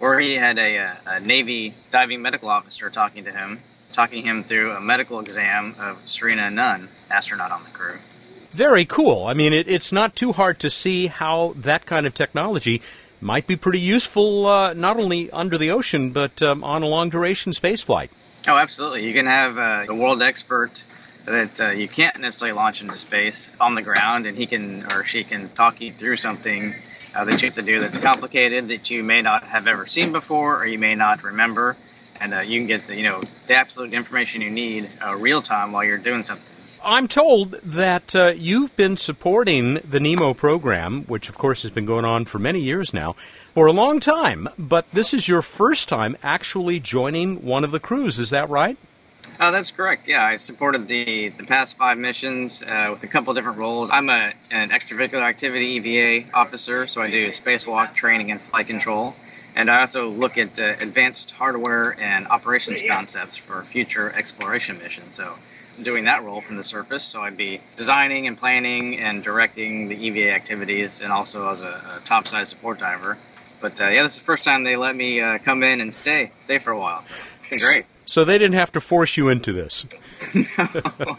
or 0.00 0.18
he 0.18 0.34
had 0.34 0.58
a, 0.58 0.96
a 1.06 1.20
Navy 1.20 1.74
diving 1.90 2.22
medical 2.22 2.48
officer 2.48 2.90
talking 2.90 3.24
to 3.24 3.32
him, 3.32 3.60
talking 3.92 4.24
him 4.24 4.44
through 4.44 4.72
a 4.72 4.80
medical 4.80 5.20
exam 5.20 5.74
of 5.78 5.96
Serena 6.06 6.42
Auñón, 6.42 6.88
astronaut 7.10 7.50
on 7.50 7.64
the 7.64 7.70
crew. 7.70 7.96
Very 8.52 8.84
cool. 8.84 9.26
I 9.26 9.34
mean, 9.34 9.52
it, 9.52 9.68
it's 9.68 9.92
not 9.92 10.16
too 10.16 10.32
hard 10.32 10.58
to 10.60 10.70
see 10.70 11.06
how 11.08 11.54
that 11.56 11.86
kind 11.86 12.06
of 12.06 12.14
technology 12.14 12.80
might 13.20 13.46
be 13.46 13.56
pretty 13.56 13.80
useful, 13.80 14.46
uh, 14.46 14.72
not 14.72 14.98
only 14.98 15.30
under 15.30 15.58
the 15.58 15.70
ocean, 15.70 16.10
but 16.10 16.42
um, 16.42 16.62
on 16.64 16.82
a 16.82 16.86
long 16.86 17.10
duration 17.10 17.52
space 17.52 17.82
flight. 17.82 18.10
Oh, 18.48 18.56
absolutely. 18.56 19.04
You 19.04 19.12
can 19.12 19.26
have 19.26 19.58
uh, 19.58 19.86
a 19.88 19.94
world 19.94 20.22
expert 20.22 20.84
that 21.24 21.60
uh, 21.60 21.70
you 21.70 21.88
can't 21.88 22.16
necessarily 22.20 22.54
launch 22.54 22.80
into 22.80 22.96
space 22.96 23.50
on 23.60 23.74
the 23.74 23.82
ground, 23.82 24.26
and 24.26 24.38
he 24.38 24.46
can 24.46 24.86
or 24.92 25.04
she 25.04 25.24
can 25.24 25.48
talk 25.50 25.80
you 25.80 25.92
through 25.92 26.18
something 26.18 26.74
uh, 27.12 27.24
that 27.24 27.42
you 27.42 27.48
have 27.48 27.56
to 27.56 27.62
do 27.62 27.80
that's 27.80 27.98
complicated 27.98 28.68
that 28.68 28.88
you 28.88 29.02
may 29.02 29.20
not 29.20 29.42
have 29.44 29.66
ever 29.66 29.84
seen 29.86 30.12
before 30.12 30.62
or 30.62 30.66
you 30.66 30.78
may 30.78 30.94
not 30.94 31.24
remember, 31.24 31.76
and 32.20 32.32
uh, 32.34 32.40
you 32.40 32.60
can 32.60 32.68
get 32.68 32.86
the 32.86 32.94
you 32.94 33.02
know 33.02 33.20
the 33.48 33.54
absolute 33.56 33.92
information 33.92 34.42
you 34.42 34.50
need 34.50 34.88
uh, 35.04 35.16
real 35.16 35.42
time 35.42 35.72
while 35.72 35.82
you're 35.82 35.98
doing 35.98 36.22
something. 36.22 36.46
I'm 36.86 37.08
told 37.08 37.60
that 37.64 38.14
uh, 38.14 38.32
you've 38.36 38.76
been 38.76 38.96
supporting 38.96 39.74
the 39.74 39.98
NEEMO 39.98 40.36
program, 40.36 41.02
which 41.06 41.28
of 41.28 41.36
course 41.36 41.62
has 41.62 41.72
been 41.72 41.84
going 41.84 42.04
on 42.04 42.26
for 42.26 42.38
many 42.38 42.60
years 42.60 42.94
now, 42.94 43.16
for 43.52 43.66
a 43.66 43.72
long 43.72 43.98
time. 43.98 44.48
But 44.56 44.88
this 44.92 45.12
is 45.12 45.26
your 45.26 45.42
first 45.42 45.88
time 45.88 46.16
actually 46.22 46.78
joining 46.78 47.44
one 47.44 47.64
of 47.64 47.72
the 47.72 47.80
crews. 47.80 48.20
Is 48.20 48.30
that 48.30 48.48
right? 48.48 48.78
Oh, 49.40 49.50
that's 49.50 49.72
correct. 49.72 50.06
Yeah, 50.06 50.24
I 50.24 50.36
supported 50.36 50.86
the 50.86 51.30
the 51.30 51.42
past 51.42 51.76
five 51.76 51.98
missions 51.98 52.62
uh, 52.62 52.90
with 52.92 53.02
a 53.02 53.08
couple 53.08 53.34
different 53.34 53.58
roles. 53.58 53.90
I'm 53.90 54.08
a 54.08 54.32
an 54.52 54.70
extravehicular 54.70 55.22
activity 55.22 55.80
EVA 55.80 56.30
officer, 56.34 56.86
so 56.86 57.02
I 57.02 57.10
do 57.10 57.30
spacewalk 57.30 57.96
training 57.96 58.30
and 58.30 58.40
flight 58.40 58.68
control, 58.68 59.16
and 59.56 59.68
I 59.68 59.80
also 59.80 60.06
look 60.06 60.38
at 60.38 60.60
uh, 60.60 60.74
advanced 60.78 61.32
hardware 61.32 61.96
and 62.00 62.28
operations 62.28 62.80
concepts 62.88 63.36
for 63.36 63.60
future 63.64 64.12
exploration 64.12 64.78
missions. 64.78 65.14
So. 65.14 65.34
Doing 65.82 66.04
that 66.04 66.24
role 66.24 66.40
from 66.40 66.56
the 66.56 66.64
surface, 66.64 67.04
so 67.04 67.20
I'd 67.20 67.36
be 67.36 67.60
designing 67.76 68.26
and 68.26 68.36
planning 68.36 68.98
and 68.98 69.22
directing 69.22 69.88
the 69.88 70.06
EVA 70.06 70.30
activities, 70.32 71.00
and 71.00 71.12
also 71.12 71.50
as 71.50 71.60
a, 71.60 71.66
a 71.96 72.00
topside 72.04 72.48
support 72.48 72.78
diver. 72.78 73.18
But 73.60 73.80
uh, 73.80 73.88
yeah, 73.88 74.02
this 74.02 74.14
is 74.14 74.18
the 74.20 74.24
first 74.24 74.44
time 74.44 74.64
they 74.64 74.76
let 74.76 74.96
me 74.96 75.20
uh, 75.20 75.38
come 75.38 75.62
in 75.62 75.80
and 75.80 75.92
stay 75.92 76.30
stay 76.40 76.58
for 76.58 76.70
a 76.70 76.78
while, 76.78 77.02
so 77.02 77.14
it's 77.36 77.48
been 77.48 77.58
great. 77.58 77.84
So 78.06 78.24
they 78.24 78.38
didn't 78.38 78.54
have 78.54 78.72
to 78.72 78.80
force 78.80 79.16
you 79.16 79.28
into 79.28 79.52
this. 79.52 79.84
no. 80.34 81.18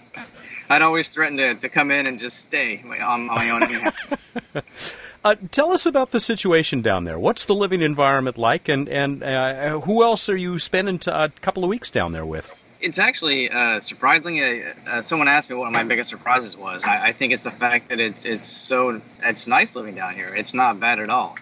I'd 0.70 0.82
always 0.82 1.10
threaten 1.10 1.38
to, 1.38 1.56
to 1.56 1.70
come 1.70 1.92
in 1.92 2.08
and 2.08 2.20
just 2.20 2.40
stay 2.40 2.82
on 3.02 3.28
my 3.28 3.50
own 3.50 3.64
uh, 5.26 5.36
tell 5.52 5.72
us 5.72 5.86
about 5.86 6.12
the 6.12 6.20
situation 6.20 6.82
down 6.82 7.06
there. 7.06 7.18
What's 7.18 7.46
the 7.46 7.56
living 7.56 7.82
environment 7.82 8.38
like, 8.38 8.68
and 8.68 8.88
and 8.90 9.24
uh, 9.24 9.80
who 9.82 10.04
else 10.04 10.30
are 10.30 10.38
you 10.38 10.60
spending 10.60 11.00
t- 11.00 11.12
a 11.12 11.30
couple 11.42 11.64
of 11.64 11.70
weeks 11.70 11.90
down 11.90 12.12
there 12.12 12.26
with? 12.26 12.66
It's 12.80 13.00
actually 13.00 13.50
uh, 13.50 13.80
surprisingly. 13.80 14.64
Uh, 14.64 14.68
uh, 14.90 15.02
someone 15.02 15.28
asked 15.28 15.50
me 15.50 15.56
what 15.56 15.72
my 15.72 15.84
biggest 15.84 16.10
surprises 16.10 16.56
was. 16.56 16.84
I, 16.84 17.08
I, 17.08 17.12
think 17.12 17.34
it's 17.34 17.44
the 17.44 17.52
fact 17.52 17.90
that 17.90 18.00
it's 18.00 18.24
it's 18.26 18.48
so 18.48 19.02
it's 19.24 19.48
nice 19.48 19.76
living 19.76 19.96
down 19.96 20.14
here. 20.14 20.34
It's 20.36 20.54
not 20.54 20.80
bad 20.80 21.00
at 21.00 21.10
all. 21.10 21.36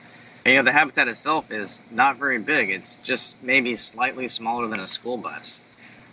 And, 0.46 0.54
you 0.54 0.60
know, 0.60 0.64
the 0.64 0.72
habitat 0.72 1.08
itself 1.08 1.52
is 1.52 1.82
not 1.92 2.18
very 2.18 2.38
big. 2.38 2.70
It's 2.70 2.98
just 2.98 3.42
maybe 3.44 3.76
slightly 3.76 4.28
smaller 4.28 4.68
than 4.68 4.80
a 4.80 4.88
school 4.88 5.18
bus. 5.18 5.62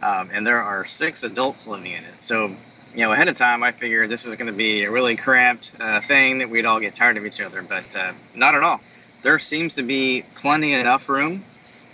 Um, 0.02 0.30
and 0.32 0.46
there 0.46 0.60
are 0.60 0.84
six 0.84 1.22
adults 1.22 1.66
living 1.66 1.92
in 1.92 2.02
it. 2.04 2.24
So, 2.24 2.46
you 2.94 3.00
know, 3.00 3.12
ahead 3.12 3.28
of 3.28 3.36
time, 3.36 3.62
I 3.62 3.72
figured 3.72 4.08
this 4.08 4.26
is 4.26 4.34
going 4.34 4.50
to 4.50 4.56
be 4.56 4.84
a 4.84 4.90
really 4.90 5.16
cramped 5.16 5.72
uh, 5.78 6.00
thing 6.00 6.38
that 6.38 6.48
we'd 6.48 6.64
all 6.64 6.80
get 6.80 6.94
tired 6.94 7.18
of 7.18 7.26
each 7.26 7.40
other, 7.40 7.62
but 7.62 7.94
uh, 7.94 8.12
not 8.34 8.54
at 8.54 8.62
all. 8.62 8.80
There 9.22 9.38
seems 9.38 9.74
to 9.74 9.82
be 9.82 10.24
plenty 10.34 10.72
enough 10.72 11.08
room, 11.08 11.44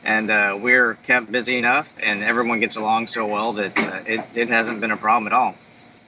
and 0.04 0.30
uh, 0.30 0.58
we're 0.60 0.94
kept 0.94 1.30
busy 1.30 1.58
enough, 1.58 1.92
and 2.02 2.22
everyone 2.22 2.60
gets 2.60 2.76
along 2.76 3.08
so 3.08 3.26
well 3.26 3.52
that 3.54 3.78
uh, 3.78 4.00
it, 4.06 4.20
it 4.34 4.48
hasn't 4.48 4.80
been 4.80 4.90
a 4.90 4.96
problem 4.96 5.26
at 5.26 5.32
all 5.32 5.54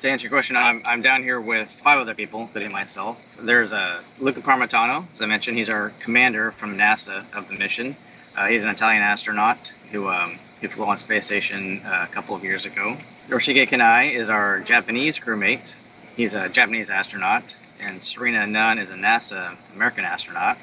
to 0.01 0.11
answer 0.11 0.25
your 0.25 0.31
question, 0.31 0.57
I'm, 0.57 0.83
I'm 0.87 1.03
down 1.03 1.23
here 1.23 1.41
with 1.41 1.71
five 1.71 1.99
other 1.99 2.15
people, 2.15 2.41
including 2.41 2.73
myself. 2.73 3.23
There's 3.39 3.73
uh, 3.73 4.01
Luca 4.19 4.41
Parmitano, 4.41 5.05
as 5.13 5.21
I 5.21 5.27
mentioned. 5.27 5.59
He's 5.59 5.69
our 5.69 5.93
commander 6.01 6.53
from 6.53 6.77
NASA 6.77 7.25
of 7.35 7.49
the 7.49 7.55
mission. 7.55 7.97
Uh, 8.37 8.47
he's 8.47 8.65
an 8.65 8.71
Italian 8.71 9.03
astronaut 9.03 9.75
who, 9.93 10.09
um, 10.09 10.39
who 10.61 10.69
flew 10.69 10.87
on 10.87 10.97
space 10.97 11.27
station 11.27 11.83
uh, 11.85 12.07
a 12.09 12.13
couple 12.13 12.35
of 12.35 12.43
years 12.43 12.65
ago. 12.65 12.97
Norishige 13.29 13.69
Kanai 13.69 14.15
is 14.15 14.31
our 14.31 14.61
Japanese 14.61 15.19
crewmate. 15.19 15.77
He's 16.17 16.33
a 16.35 16.49
Japanese 16.49 16.89
astronaut. 16.89 17.57
And 17.83 18.03
Serena 18.03 18.41
Auñón 18.41 18.81
is 18.81 18.91
a 18.91 18.95
NASA 18.95 19.57
American 19.75 20.05
astronaut. 20.05 20.57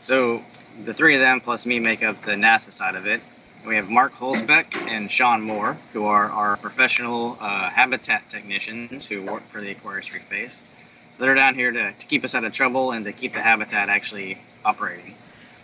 So 0.00 0.42
the 0.82 0.94
three 0.94 1.14
of 1.14 1.20
them 1.20 1.40
plus 1.40 1.66
me 1.66 1.78
make 1.78 2.02
up 2.02 2.20
the 2.22 2.32
NASA 2.32 2.72
side 2.72 2.96
of 2.96 3.06
it. 3.06 3.20
We 3.66 3.76
have 3.76 3.88
Mark 3.88 4.12
Hulsbeck 4.12 4.88
and 4.88 5.10
Sean 5.10 5.40
Moore, 5.40 5.76
who 5.92 6.04
are 6.04 6.26
our 6.26 6.56
professional 6.56 7.38
uh, 7.40 7.70
habitat 7.70 8.28
technicians 8.28 9.06
who 9.06 9.22
work 9.22 9.42
for 9.42 9.60
the 9.60 9.70
Aquarius 9.70 10.12
Reef 10.12 10.28
Base. 10.28 10.70
So 11.10 11.22
they're 11.22 11.34
down 11.34 11.54
here 11.54 11.70
to, 11.70 11.92
to 11.92 12.06
keep 12.06 12.24
us 12.24 12.34
out 12.34 12.44
of 12.44 12.52
trouble 12.52 12.90
and 12.90 13.04
to 13.06 13.12
keep 13.12 13.32
the 13.32 13.40
habitat 13.40 13.88
actually 13.88 14.38
operating. 14.64 15.14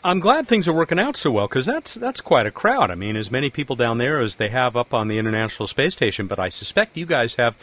I'm 0.02 0.20
glad 0.20 0.48
things 0.48 0.66
are 0.66 0.72
working 0.72 0.98
out 0.98 1.18
so 1.18 1.30
well 1.30 1.46
because 1.46 1.66
that's 1.66 1.94
that's 1.94 2.22
quite 2.22 2.46
a 2.46 2.50
crowd. 2.50 2.90
I 2.90 2.94
mean, 2.94 3.16
as 3.16 3.30
many 3.30 3.50
people 3.50 3.76
down 3.76 3.98
there 3.98 4.20
as 4.20 4.36
they 4.36 4.48
have 4.48 4.76
up 4.76 4.94
on 4.94 5.08
the 5.08 5.18
International 5.18 5.66
Space 5.66 5.92
Station, 5.92 6.26
but 6.26 6.38
I 6.38 6.48
suspect 6.48 6.96
you 6.96 7.04
guys 7.04 7.34
have 7.34 7.58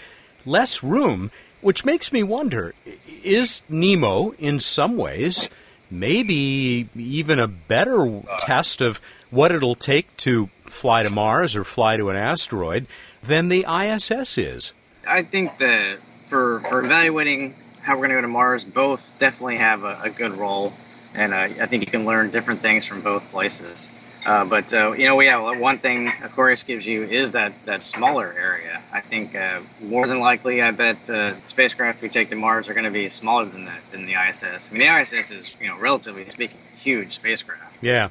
less 0.45 0.83
room, 0.83 1.31
which 1.61 1.83
makes 1.83 2.13
me 2.13 2.21
wonder: 2.21 2.75
is 3.23 3.63
NEEMO 3.71 4.35
in 4.37 4.59
some 4.59 4.97
ways 4.97 5.49
maybe 5.89 6.89
even 6.95 7.39
a 7.39 7.47
better 7.47 8.21
test 8.39 8.81
of 8.81 8.99
what 9.29 9.51
it'll 9.51 9.75
take 9.75 10.15
to 10.17 10.47
fly 10.65 11.03
to 11.03 11.09
Mars 11.09 11.55
or 11.55 11.63
fly 11.63 11.97
to 11.97 12.09
an 12.09 12.15
asteroid 12.15 12.87
than 13.23 13.49
the 13.49 13.65
ISS 13.67 14.37
is. 14.37 14.73
I 15.07 15.23
think 15.23 15.57
that 15.57 15.99
for, 16.29 16.61
for 16.69 16.83
evaluating 16.83 17.55
how 17.81 17.93
we're 17.93 18.07
going 18.07 18.09
to 18.09 18.15
go 18.15 18.21
to 18.21 18.27
Mars, 18.27 18.65
both 18.65 19.17
definitely 19.19 19.57
have 19.57 19.83
a, 19.83 19.99
a 20.03 20.09
good 20.09 20.33
role, 20.33 20.73
and 21.15 21.33
uh, 21.33 21.37
I 21.37 21.65
think 21.65 21.85
you 21.85 21.91
can 21.91 22.05
learn 22.05 22.31
different 22.31 22.59
things 22.59 22.85
from 22.85 23.01
both 23.01 23.29
places. 23.31 23.89
Uh, 24.27 24.43
but 24.43 24.73
uh, 24.73 24.91
you 24.91 25.05
know, 25.05 25.15
we 25.15 25.25
have 25.27 25.57
one 25.57 25.77
thing 25.77 26.09
Aquarius 26.21 26.63
gives 26.63 26.85
you 26.85 27.03
is 27.03 27.31
that 27.31 27.53
that 27.63 27.81
smaller 27.81 28.35
area. 28.37 28.81
I 28.91 28.99
think 28.99 29.33
uh, 29.33 29.61
more 29.81 30.05
than 30.05 30.19
likely, 30.19 30.61
I 30.61 30.71
bet 30.71 31.09
uh, 31.09 31.39
spacecraft 31.45 32.01
we 32.01 32.09
take 32.09 32.29
to 32.29 32.35
Mars 32.35 32.67
are 32.67 32.73
going 32.73 32.83
to 32.83 32.91
be 32.91 33.07
smaller 33.07 33.45
than 33.45 33.63
the 33.63 33.71
than 33.91 34.05
the 34.05 34.15
ISS. 34.15 34.69
I 34.69 34.73
mean, 34.73 34.85
the 34.85 34.99
ISS 34.99 35.31
is 35.31 35.55
you 35.61 35.69
know 35.69 35.79
relatively 35.79 36.27
speaking 36.27 36.57
a 36.73 36.77
huge 36.77 37.13
spacecraft. 37.13 37.81
Yeah. 37.81 38.09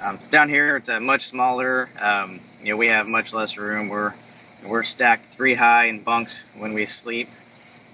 Um, 0.00 0.18
down 0.30 0.48
here, 0.48 0.76
it's 0.76 0.88
a 0.88 1.00
much 1.00 1.26
smaller. 1.26 1.90
Um, 2.00 2.40
you 2.62 2.70
know, 2.70 2.78
we 2.78 2.88
have 2.88 3.06
much 3.06 3.34
less 3.34 3.58
room. 3.58 3.90
We're 3.90 4.14
we're 4.66 4.84
stacked 4.84 5.26
three 5.26 5.54
high 5.54 5.84
in 5.84 6.00
bunks 6.00 6.44
when 6.56 6.72
we 6.72 6.86
sleep. 6.86 7.28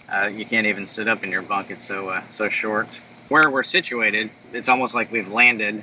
Uh, 0.09 0.27
you 0.27 0.45
can't 0.45 0.69
even 0.69 0.87
sit 0.87 1.09
up 1.09 1.25
in 1.25 1.31
your 1.33 1.43
bunk; 1.43 1.73
it's 1.73 1.85
so 1.85 2.11
uh, 2.11 2.23
so 2.31 2.49
short. 2.49 3.03
Where 3.31 3.51
we're 3.51 3.65
situated, 3.65 4.31
it's 4.53 4.69
almost 4.69 4.95
like 4.95 5.11
we've 5.11 5.33
landed 5.33 5.83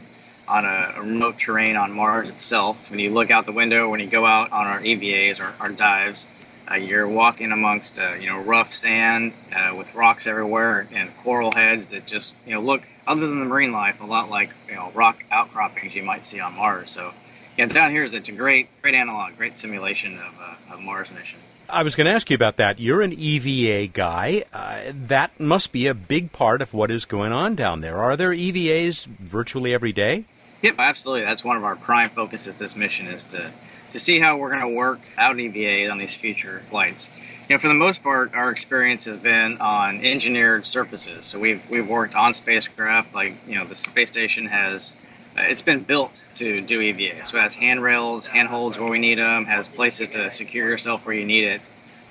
on 0.51 0.65
a, 0.65 0.93
remote 0.99 1.39
terrain 1.39 1.77
on 1.77 1.93
Mars 1.93 2.27
itself. 2.27 2.91
When 2.91 2.99
you 2.99 3.11
look 3.11 3.31
out 3.31 3.45
the 3.45 3.53
window, 3.53 3.89
when 3.89 4.01
you 4.01 4.07
go 4.07 4.25
out 4.25 4.51
on 4.51 4.67
our 4.67 4.81
EVAs 4.81 5.39
or 5.39 5.53
our 5.61 5.69
dives, 5.69 6.27
uh, 6.69 6.75
you're 6.75 7.07
walking 7.07 7.51
amongst 7.51 7.99
uh, 7.99 8.13
you 8.19 8.27
know 8.27 8.41
rough 8.41 8.73
sand 8.73 9.33
uh, 9.55 9.73
with 9.77 9.93
rocks 9.95 10.27
everywhere 10.27 10.87
and 10.93 11.09
coral 11.17 11.51
heads 11.51 11.87
that 11.87 12.05
just 12.05 12.35
you 12.45 12.53
know 12.53 12.61
look 12.61 12.83
other 13.07 13.27
than 13.27 13.39
the 13.39 13.45
marine 13.45 13.71
life 13.71 14.01
a 14.01 14.05
lot 14.05 14.29
like 14.29 14.51
you 14.67 14.75
know 14.75 14.91
rock 14.93 15.23
outcroppings 15.31 15.95
you 15.95 16.03
might 16.03 16.25
see 16.25 16.39
on 16.39 16.55
Mars. 16.55 16.89
So 16.89 17.11
yeah, 17.57 17.65
down 17.65 17.91
here 17.91 18.03
is 18.03 18.13
it's 18.13 18.29
a 18.29 18.33
great 18.33 18.67
great 18.81 18.93
analog, 18.93 19.37
great 19.37 19.57
simulation 19.57 20.17
of 20.17 20.37
uh, 20.39 20.73
of 20.73 20.81
Mars 20.81 21.11
mission. 21.11 21.39
I 21.69 21.83
was 21.83 21.95
going 21.95 22.05
to 22.05 22.11
ask 22.11 22.29
you 22.29 22.35
about 22.35 22.57
that. 22.57 22.81
You're 22.81 23.01
an 23.01 23.13
EVA 23.13 23.87
guy. 23.87 24.43
Uh, 24.51 24.91
that 25.07 25.39
must 25.39 25.71
be 25.71 25.87
a 25.87 25.93
big 25.93 26.33
part 26.33 26.61
of 26.61 26.73
what 26.73 26.91
is 26.91 27.05
going 27.05 27.31
on 27.31 27.55
down 27.55 27.79
there. 27.79 27.97
Are 27.97 28.17
there 28.17 28.31
EVAs 28.31 29.05
virtually 29.07 29.73
every 29.73 29.93
day? 29.93 30.25
Yep, 30.61 30.75
absolutely. 30.77 31.25
That's 31.25 31.43
one 31.43 31.57
of 31.57 31.63
our 31.63 31.75
prime 31.75 32.09
focuses. 32.09 32.59
This 32.59 32.75
mission 32.75 33.07
is 33.07 33.23
to 33.25 33.51
to 33.91 33.99
see 33.99 34.19
how 34.19 34.37
we're 34.37 34.49
going 34.49 34.61
to 34.61 34.69
work 34.69 34.99
out 35.17 35.37
EVA 35.37 35.91
on 35.91 35.97
these 35.97 36.15
future 36.15 36.59
flights. 36.67 37.09
You 37.49 37.55
know, 37.55 37.59
for 37.59 37.67
the 37.67 37.73
most 37.73 38.01
part, 38.01 38.33
our 38.33 38.49
experience 38.49 39.03
has 39.03 39.17
been 39.17 39.57
on 39.57 39.97
engineered 40.05 40.65
surfaces. 40.65 41.25
So 41.25 41.39
we've 41.39 41.67
we've 41.69 41.87
worked 41.87 42.15
on 42.15 42.33
spacecraft, 42.33 43.13
like 43.13 43.35
you 43.47 43.55
know, 43.55 43.65
the 43.65 43.75
space 43.75 44.09
station 44.09 44.45
has. 44.45 44.93
Uh, 45.37 45.43
it's 45.43 45.61
been 45.61 45.79
built 45.79 46.21
to 46.35 46.59
do 46.59 46.81
EVA, 46.81 47.25
so 47.25 47.37
it 47.37 47.41
has 47.41 47.53
handrails, 47.53 48.27
handholds 48.27 48.77
where 48.77 48.91
we 48.91 48.99
need 48.99 49.17
them, 49.17 49.45
has 49.45 49.69
places 49.69 50.09
to 50.09 50.29
secure 50.29 50.67
yourself 50.67 51.05
where 51.05 51.15
you 51.15 51.23
need 51.23 51.45
it. 51.45 51.61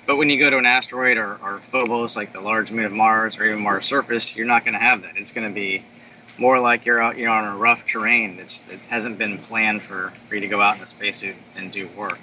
But 0.06 0.16
when 0.16 0.30
you 0.30 0.38
go 0.38 0.48
to 0.48 0.56
an 0.56 0.64
asteroid 0.64 1.18
or, 1.18 1.38
or 1.42 1.58
Phobos, 1.58 2.16
like 2.16 2.32
the 2.32 2.40
large 2.40 2.72
moon 2.72 2.86
of 2.86 2.92
Mars, 2.92 3.38
or 3.38 3.44
even 3.44 3.62
Mars 3.62 3.84
surface, 3.84 4.34
you're 4.34 4.46
not 4.46 4.64
going 4.64 4.72
to 4.72 4.80
have 4.80 5.02
that. 5.02 5.18
It's 5.18 5.32
going 5.32 5.46
to 5.46 5.54
be 5.54 5.82
more 6.40 6.58
like 6.58 6.86
you're 6.86 7.00
out, 7.00 7.18
you're 7.18 7.30
on 7.30 7.44
a 7.44 7.56
rough 7.56 7.86
terrain 7.86 8.36
that 8.38 8.62
hasn't 8.88 9.18
been 9.18 9.38
planned 9.38 9.82
for, 9.82 10.10
for 10.28 10.34
you 10.34 10.40
to 10.40 10.48
go 10.48 10.60
out 10.60 10.76
in 10.76 10.82
a 10.82 10.86
spacesuit 10.86 11.36
and 11.56 11.70
do 11.70 11.88
work. 11.96 12.18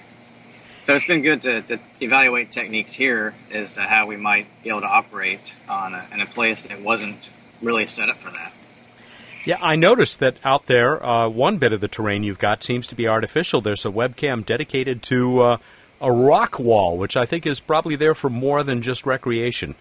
So 0.84 0.96
it's 0.96 1.06
been 1.06 1.22
good 1.22 1.42
to, 1.42 1.62
to 1.64 1.80
evaluate 2.02 2.50
techniques 2.50 2.94
here 2.94 3.34
as 3.52 3.72
to 3.72 3.82
how 3.82 4.08
we 4.08 4.16
might 4.16 4.48
be 4.64 4.70
able 4.70 4.82
to 4.82 4.88
operate 4.88 5.56
on 5.70 5.94
a, 5.94 6.06
in 6.14 6.22
a 6.22 6.26
place 6.26 6.64
that 6.64 6.82
wasn't 6.82 7.32
really 7.62 7.88
set 7.88 8.10
up 8.10 8.16
for 8.16 8.32
that. 8.32 8.54
Yeah, 9.46 9.58
I 9.62 9.76
noticed 9.76 10.20
that 10.20 10.36
out 10.44 10.66
there, 10.66 11.06
uh, 11.06 11.30
one 11.30 11.58
bit 11.58 11.72
of 11.72 11.82
the 11.82 11.88
terrain 11.88 12.24
you've 12.24 12.40
got 12.40 12.64
seems 12.64 12.88
to 12.88 12.96
be 12.96 13.08
artificial. 13.08 13.62
There's 13.62 13.86
a 13.86 13.90
webcam 13.90 14.46
dedicated 14.46 15.04
to 15.04 15.42
uh, 15.42 15.58
a 16.02 16.12
rock 16.12 16.60
wall, 16.60 16.98
which 16.98 17.16
I 17.16 17.26
think 17.26 17.46
is 17.46 17.60
probably 17.60 17.96
there 17.96 18.16
for 18.16 18.30
more 18.30 18.64
than 18.64 18.82
just 18.82 19.06
recreation. 19.06 19.76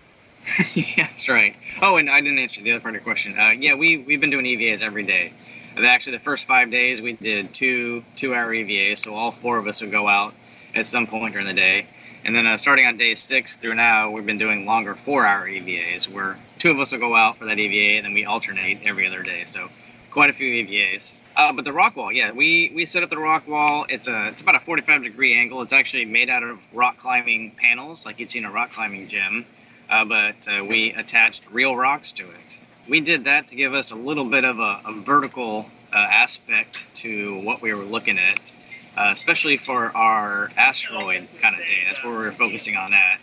yeah, 0.75 1.07
that's 1.07 1.29
right. 1.29 1.57
Oh, 1.83 1.97
and 1.97 2.09
I 2.09 2.21
didn't 2.21 2.39
answer 2.39 2.63
the 2.63 2.73
other 2.73 2.81
part 2.81 2.95
of 2.95 3.01
your 3.01 3.05
question. 3.05 3.39
Uh, 3.39 3.51
yeah, 3.51 3.75
we 3.75 3.99
we've 3.99 4.21
been 4.21 4.31
doing 4.31 4.45
EVAs 4.45 4.83
every 4.83 5.03
day. 5.05 5.33
Actually, 5.77 6.17
the 6.17 6.23
first 6.23 6.47
five 6.47 6.71
days 6.71 7.03
we 7.03 7.13
did 7.13 7.53
two 7.53 8.03
two-hour 8.17 8.53
EVAs, 8.53 8.99
so 8.99 9.15
all 9.15 9.33
four 9.33 9.59
of 9.59 9.67
us 9.67 9.83
would 9.83 9.91
go 9.91 10.09
out 10.09 10.35
at 10.75 10.87
some 10.87 11.07
point 11.07 11.33
during 11.33 11.47
the 11.47 11.55
day. 11.55 11.87
And 12.25 12.35
then 12.35 12.47
uh, 12.47 12.57
starting 12.57 12.87
on 12.87 12.97
day 12.97 13.15
six 13.15 13.57
through 13.57 13.75
now, 13.75 14.11
we've 14.11 14.27
been 14.27 14.39
doing 14.39 14.67
longer 14.67 14.95
four-hour 14.95 15.47
EVAs, 15.47 16.09
where 16.09 16.37
two 16.59 16.71
of 16.71 16.79
us 16.81 16.93
will 16.93 16.99
go 16.99 17.15
out 17.15 17.37
for 17.37 17.45
that 17.47 17.59
EVA, 17.59 17.97
and 17.97 18.07
then 18.07 18.15
we 18.15 18.25
alternate 18.25 18.81
every 18.85 19.07
other 19.07 19.23
day. 19.23 19.45
So 19.45 19.69
quite 20.11 20.31
a 20.31 20.33
few 20.33 20.65
EVAs. 20.65 21.17
Uh, 21.37 21.53
but 21.53 21.65
the 21.65 21.73
rock 21.73 21.97
wall, 21.97 22.11
yeah, 22.11 22.33
we, 22.33 22.73
we 22.75 22.87
set 22.87 23.03
up 23.03 23.11
the 23.11 23.19
rock 23.19 23.47
wall. 23.47 23.85
It's 23.89 24.09
a 24.09 24.29
it's 24.29 24.41
about 24.41 24.55
a 24.55 24.61
45 24.61 25.03
degree 25.03 25.35
angle. 25.35 25.61
It's 25.61 25.73
actually 25.73 26.07
made 26.07 26.31
out 26.31 26.43
of 26.43 26.59
rock 26.73 26.97
climbing 26.97 27.51
panels, 27.51 28.07
like 28.07 28.19
you'd 28.19 28.31
see 28.31 28.39
in 28.39 28.47
a 28.47 28.51
rock 28.51 28.71
climbing 28.71 29.09
gym 29.09 29.45
uh, 29.91 30.05
but 30.05 30.49
uh, 30.49 30.65
we 30.65 30.93
attached 30.93 31.51
real 31.51 31.77
rocks 31.77 32.13
to 32.13 32.25
it. 32.25 32.59
We 32.89 33.01
did 33.01 33.25
that 33.25 33.49
to 33.49 33.57
give 33.57 33.75
us 33.75 33.91
a 33.91 33.97
little 33.97 34.25
bit 34.25 34.45
of 34.45 34.59
a, 34.59 34.81
a 34.85 34.93
vertical 34.93 35.67
uh, 35.93 35.97
aspect 35.97 36.87
to 36.97 37.41
what 37.43 37.61
we 37.61 37.73
were 37.75 37.85
looking 37.85 38.19
at, 38.19 38.53
uh, 38.97 39.09
especially 39.13 39.57
for 39.57 39.97
our 39.97 40.49
asteroid 40.57 41.29
kind 41.41 41.61
of 41.61 41.67
day. 41.67 41.83
That's 41.87 42.03
where 42.05 42.13
we 42.19 42.25
were 42.25 42.33
focusing 42.33 42.77
on 42.77 42.91
that. 42.93 43.19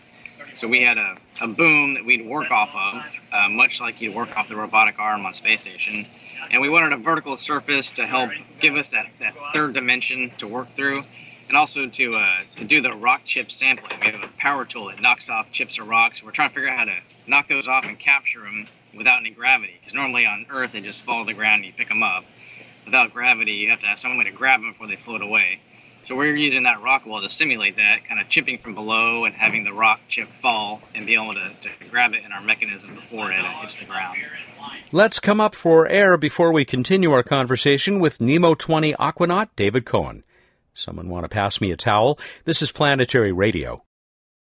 So 0.53 0.67
we 0.67 0.81
had 0.83 0.97
a, 0.97 1.17
a 1.41 1.47
boom 1.47 1.95
that 1.95 2.05
we'd 2.05 2.25
work 2.27 2.51
off 2.51 2.75
of, 2.75 3.21
uh, 3.31 3.49
much 3.49 3.81
like 3.81 3.99
you'd 4.01 4.15
work 4.15 4.37
off 4.37 4.49
the 4.49 4.55
robotic 4.55 4.99
arm 4.99 5.25
on 5.25 5.33
space 5.33 5.61
station. 5.61 6.05
And 6.51 6.61
we 6.61 6.69
wanted 6.69 6.93
a 6.93 6.97
vertical 6.97 7.37
surface 7.37 7.89
to 7.91 8.05
help 8.05 8.31
give 8.59 8.75
us 8.75 8.89
that, 8.89 9.07
that 9.19 9.33
third 9.53 9.73
dimension 9.73 10.31
to 10.37 10.47
work 10.47 10.67
through 10.67 11.03
and 11.53 11.59
also 11.59 11.85
to 11.85 12.15
uh, 12.15 12.41
to 12.55 12.65
do 12.65 12.81
the 12.81 12.91
rock 12.93 13.21
chip 13.25 13.51
sampling. 13.51 13.99
We 14.01 14.07
have 14.07 14.23
a 14.23 14.33
power 14.39 14.65
tool 14.65 14.87
that 14.87 14.99
knocks 14.99 15.29
off 15.29 15.51
chips 15.51 15.77
or 15.77 15.83
rocks. 15.83 16.23
We're 16.23 16.31
trying 16.31 16.49
to 16.49 16.55
figure 16.55 16.67
out 16.67 16.79
how 16.79 16.85
to 16.85 16.97
knock 17.27 17.47
those 17.47 17.67
off 17.67 17.85
and 17.85 17.99
capture 17.99 18.39
them 18.39 18.65
without 18.97 19.19
any 19.19 19.29
gravity. 19.29 19.75
Because 19.79 19.93
normally 19.93 20.25
on 20.25 20.47
Earth 20.49 20.71
they 20.71 20.81
just 20.81 21.03
fall 21.03 21.23
to 21.23 21.27
the 21.27 21.35
ground 21.35 21.57
and 21.57 21.65
you 21.65 21.73
pick 21.73 21.89
them 21.89 22.01
up. 22.01 22.25
Without 22.85 23.13
gravity, 23.13 23.51
you 23.51 23.69
have 23.69 23.81
to 23.81 23.85
have 23.85 23.99
some 23.99 24.17
way 24.17 24.23
to 24.23 24.31
grab 24.31 24.61
them 24.61 24.71
before 24.71 24.87
they 24.87 24.95
float 24.95 25.21
away. 25.21 25.59
So 26.01 26.15
we're 26.15 26.35
using 26.35 26.63
that 26.63 26.81
rock 26.81 27.05
wall 27.05 27.21
to 27.21 27.29
simulate 27.29 27.75
that, 27.75 28.03
kind 28.03 28.19
of 28.19 28.29
chipping 28.29 28.57
from 28.57 28.73
below 28.73 29.25
and 29.25 29.35
having 29.35 29.63
the 29.63 29.73
rock 29.73 29.99
chip 30.09 30.29
fall 30.29 30.81
and 30.95 31.05
be 31.05 31.13
able 31.13 31.35
to, 31.35 31.51
to 31.61 31.69
grab 31.91 32.15
it 32.15 32.25
in 32.25 32.31
our 32.31 32.41
mechanism 32.41 32.95
before 32.95 33.31
it 33.31 33.37
hits 33.37 33.75
the 33.75 33.85
ground. 33.85 34.17
Let's 34.91 35.19
come 35.19 35.39
up 35.39 35.53
for 35.53 35.87
air 35.87 36.17
before 36.17 36.51
we 36.51 36.65
continue 36.65 37.11
our 37.11 37.23
conversation 37.23 37.99
with 37.99 38.17
NEEMO 38.17 38.57
20 38.57 38.93
Aquanaut 38.95 39.49
David 39.55 39.85
Coan. 39.85 40.23
Someone 40.75 41.07
want 41.07 41.23
to 41.23 41.29
pass 41.29 41.61
me 41.61 41.71
a 41.71 41.77
towel? 41.77 42.17
This 42.45 42.63
is 42.63 42.71
Planetary 42.71 43.31
Radio. 43.31 43.83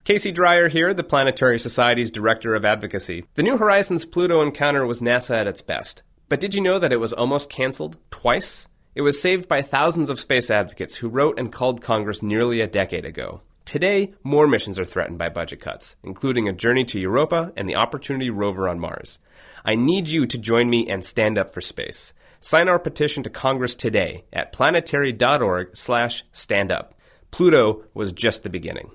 Casey 0.05 0.33
Dreyer 0.33 0.69
here, 0.69 0.95
the 0.95 1.05
Planetary 1.05 1.59
Society's 1.59 2.11
Director 2.11 2.55
of 2.55 2.65
Advocacy. 2.65 3.27
The 3.35 3.43
New 3.43 3.59
Horizons 3.59 4.07
Pluto 4.07 4.41
encounter 4.41 4.87
was 4.87 5.03
NASA 5.03 5.37
at 5.37 5.47
its 5.47 5.61
best. 5.61 6.03
But 6.31 6.41
did 6.41 6.55
you 6.55 6.63
know 6.63 6.79
that 6.79 6.93
it 6.93 7.01
was 7.01 7.13
almost 7.13 7.51
canceled 7.51 7.99
twice? 8.11 8.69
It 8.95 9.03
was 9.03 9.21
saved 9.21 9.49
by 9.49 9.61
thousands 9.61 10.09
of 10.09 10.19
space 10.19 10.51
advocates 10.51 10.97
who 10.97 11.11
wrote 11.11 11.39
and 11.39 11.53
called 11.53 11.83
Congress 11.83 12.23
nearly 12.23 12.63
a 12.63 12.67
decade 12.67 13.05
ago. 13.05 13.43
Today, 13.67 14.15
more 14.23 14.47
missions 14.47 14.79
are 14.79 14.87
threatened 14.87 15.19
by 15.19 15.29
budget 15.29 15.61
cuts, 15.61 15.97
including 16.03 16.49
a 16.49 16.55
journey 16.55 16.85
to 16.85 17.01
Europa 17.01 17.53
and 17.55 17.69
the 17.69 17.77
Opportunity 17.77 18.31
rover 18.31 18.67
on 18.67 18.81
Mars. 18.81 19.19
I 19.63 19.75
need 19.75 20.09
you 20.09 20.25
to 20.27 20.39
join 20.39 20.71
me 20.71 20.89
and 20.89 21.05
stand 21.05 21.37
up 21.37 21.53
for 21.53 21.61
space. 21.61 22.15
Sign 22.45 22.69
our 22.69 22.79
petition 22.79 23.23
to 23.23 23.31
Congress 23.31 23.75
today 23.75 24.27
at 24.31 24.53
planetary.org 24.53 25.75
slash 25.75 26.25
stand 26.31 26.71
up. 26.71 26.93
Pluto 27.31 27.85
was 27.95 28.13
just 28.13 28.43
the 28.43 28.51
beginning. 28.51 28.91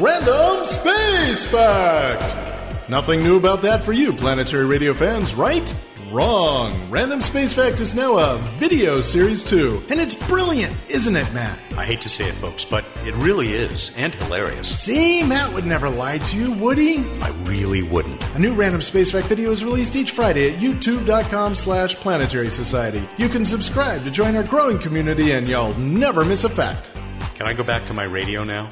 Random 0.00 0.64
Space 0.64 1.44
Fact! 1.44 2.88
Nothing 2.88 3.22
new 3.22 3.36
about 3.36 3.60
that 3.60 3.84
for 3.84 3.92
you, 3.92 4.14
Planetary 4.14 4.64
Radio 4.64 4.94
fans, 4.94 5.34
right? 5.34 5.74
Wrong. 6.14 6.88
Random 6.90 7.20
Space 7.20 7.52
Fact 7.52 7.80
is 7.80 7.92
now 7.92 8.18
a 8.18 8.38
video 8.60 9.00
series 9.00 9.42
too. 9.42 9.82
And 9.90 9.98
it's 9.98 10.14
brilliant, 10.14 10.76
isn't 10.88 11.16
it, 11.16 11.32
Matt? 11.32 11.58
I 11.76 11.84
hate 11.84 12.02
to 12.02 12.08
say 12.08 12.28
it, 12.28 12.34
folks, 12.34 12.64
but 12.64 12.84
it 13.04 13.14
really 13.14 13.52
is, 13.52 13.92
and 13.96 14.14
hilarious. 14.14 14.80
See, 14.80 15.24
Matt 15.24 15.52
would 15.52 15.66
never 15.66 15.90
lie 15.90 16.18
to 16.18 16.36
you, 16.36 16.52
would 16.52 16.78
he? 16.78 16.98
I 17.18 17.30
really 17.42 17.82
wouldn't. 17.82 18.22
A 18.36 18.38
new 18.38 18.54
Random 18.54 18.80
Space 18.80 19.10
Fact 19.10 19.26
video 19.26 19.50
is 19.50 19.64
released 19.64 19.96
each 19.96 20.12
Friday 20.12 20.54
at 20.54 20.60
youtube.com 20.60 21.56
slash 21.56 21.96
planetary 21.96 22.50
society. 22.50 23.02
You 23.18 23.28
can 23.28 23.44
subscribe 23.44 24.04
to 24.04 24.10
join 24.12 24.36
our 24.36 24.44
growing 24.44 24.78
community 24.78 25.32
and 25.32 25.48
y'all 25.48 25.74
never 25.74 26.24
miss 26.24 26.44
a 26.44 26.48
fact. 26.48 26.90
Can 27.34 27.48
I 27.48 27.54
go 27.54 27.64
back 27.64 27.86
to 27.86 27.92
my 27.92 28.04
radio 28.04 28.44
now? 28.44 28.70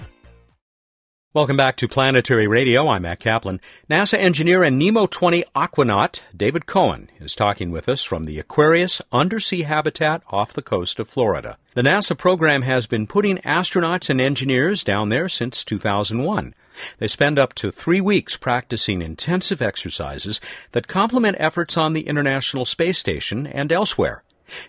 Welcome 1.35 1.57
back 1.57 1.77
to 1.79 1.89
Planetary 1.89 2.47
Radio. 2.47 2.89
I'm 2.89 3.01
Matt 3.03 3.21
Kaplan. 3.21 3.59
NASA 3.89 4.19
engineer 4.19 4.63
and 4.63 4.79
NEEMO 4.79 5.11
20 5.11 5.45
aquanaut 5.57 6.21
David 6.37 6.67
Coan 6.67 7.09
is 7.21 7.35
talking 7.35 7.71
with 7.71 7.89
us 7.89 8.05
from 8.05 8.25
the 8.25 8.39
Aquarius 8.39 9.01
undersea 9.11 9.63
habitat 9.63 10.23
off 10.29 10.53
the 10.53 10.61
coast 10.61 10.99
of 10.99 11.09
Florida. 11.09 11.57
The 11.73 11.81
NASA 11.81 12.19
program 12.19 12.61
has 12.63 12.87
been 12.87 13.07
putting 13.07 13.39
astronauts 13.39 14.11
and 14.11 14.21
engineers 14.21 14.85
down 14.85 15.09
there 15.09 15.27
since 15.27 15.65
2001. 15.65 16.55
They 16.99 17.09
spend 17.09 17.39
up 17.39 17.55
to 17.55 17.73
three 17.73 18.03
weeks 18.03 18.37
practicing 18.37 19.01
intensive 19.01 19.63
exercises 19.63 20.39
that 20.73 20.87
complement 20.87 21.39
efforts 21.41 21.79
on 21.79 21.95
the 21.95 22.07
International 22.07 22.67
Space 22.67 22.99
Station 22.99 23.47
and 23.47 23.73
elsewhere. 23.73 24.23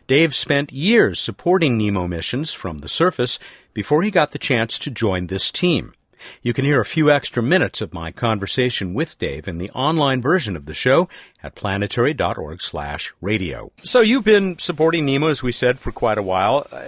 Dave 0.08 0.34
spent 0.34 0.72
years 0.72 1.20
supporting 1.20 1.78
NEEMO 1.78 2.08
missions 2.08 2.54
from 2.54 2.78
the 2.78 2.88
surface 2.88 3.38
before 3.74 4.02
he 4.02 4.10
got 4.10 4.32
the 4.32 4.40
chance 4.40 4.80
to 4.80 4.90
join 4.90 5.28
this 5.28 5.52
team. 5.52 5.94
You 6.42 6.54
can 6.54 6.66
hear 6.66 6.82
a 6.82 6.86
few 6.86 7.12
extra 7.12 7.44
minutes 7.44 7.82
of 7.82 7.94
my 7.94 8.12
conversation 8.12 8.94
with 8.94 9.18
Dave 9.18 9.48
in 9.48 9.58
the 9.58 9.70
online 9.72 10.22
version 10.22 10.56
of 10.56 10.66
the 10.66 10.74
show 10.74 11.10
at 11.42 11.56
planetary.org/radio. 11.56 13.72
So 13.84 14.02
you've 14.02 14.24
been 14.24 14.58
supporting 14.60 15.06
NEEMO, 15.06 15.30
as 15.30 15.44
we 15.44 15.52
said, 15.52 15.78
for 15.80 15.92
quite 15.92 16.18
a 16.18 16.24
while. 16.24 16.66
Uh, 16.72 16.80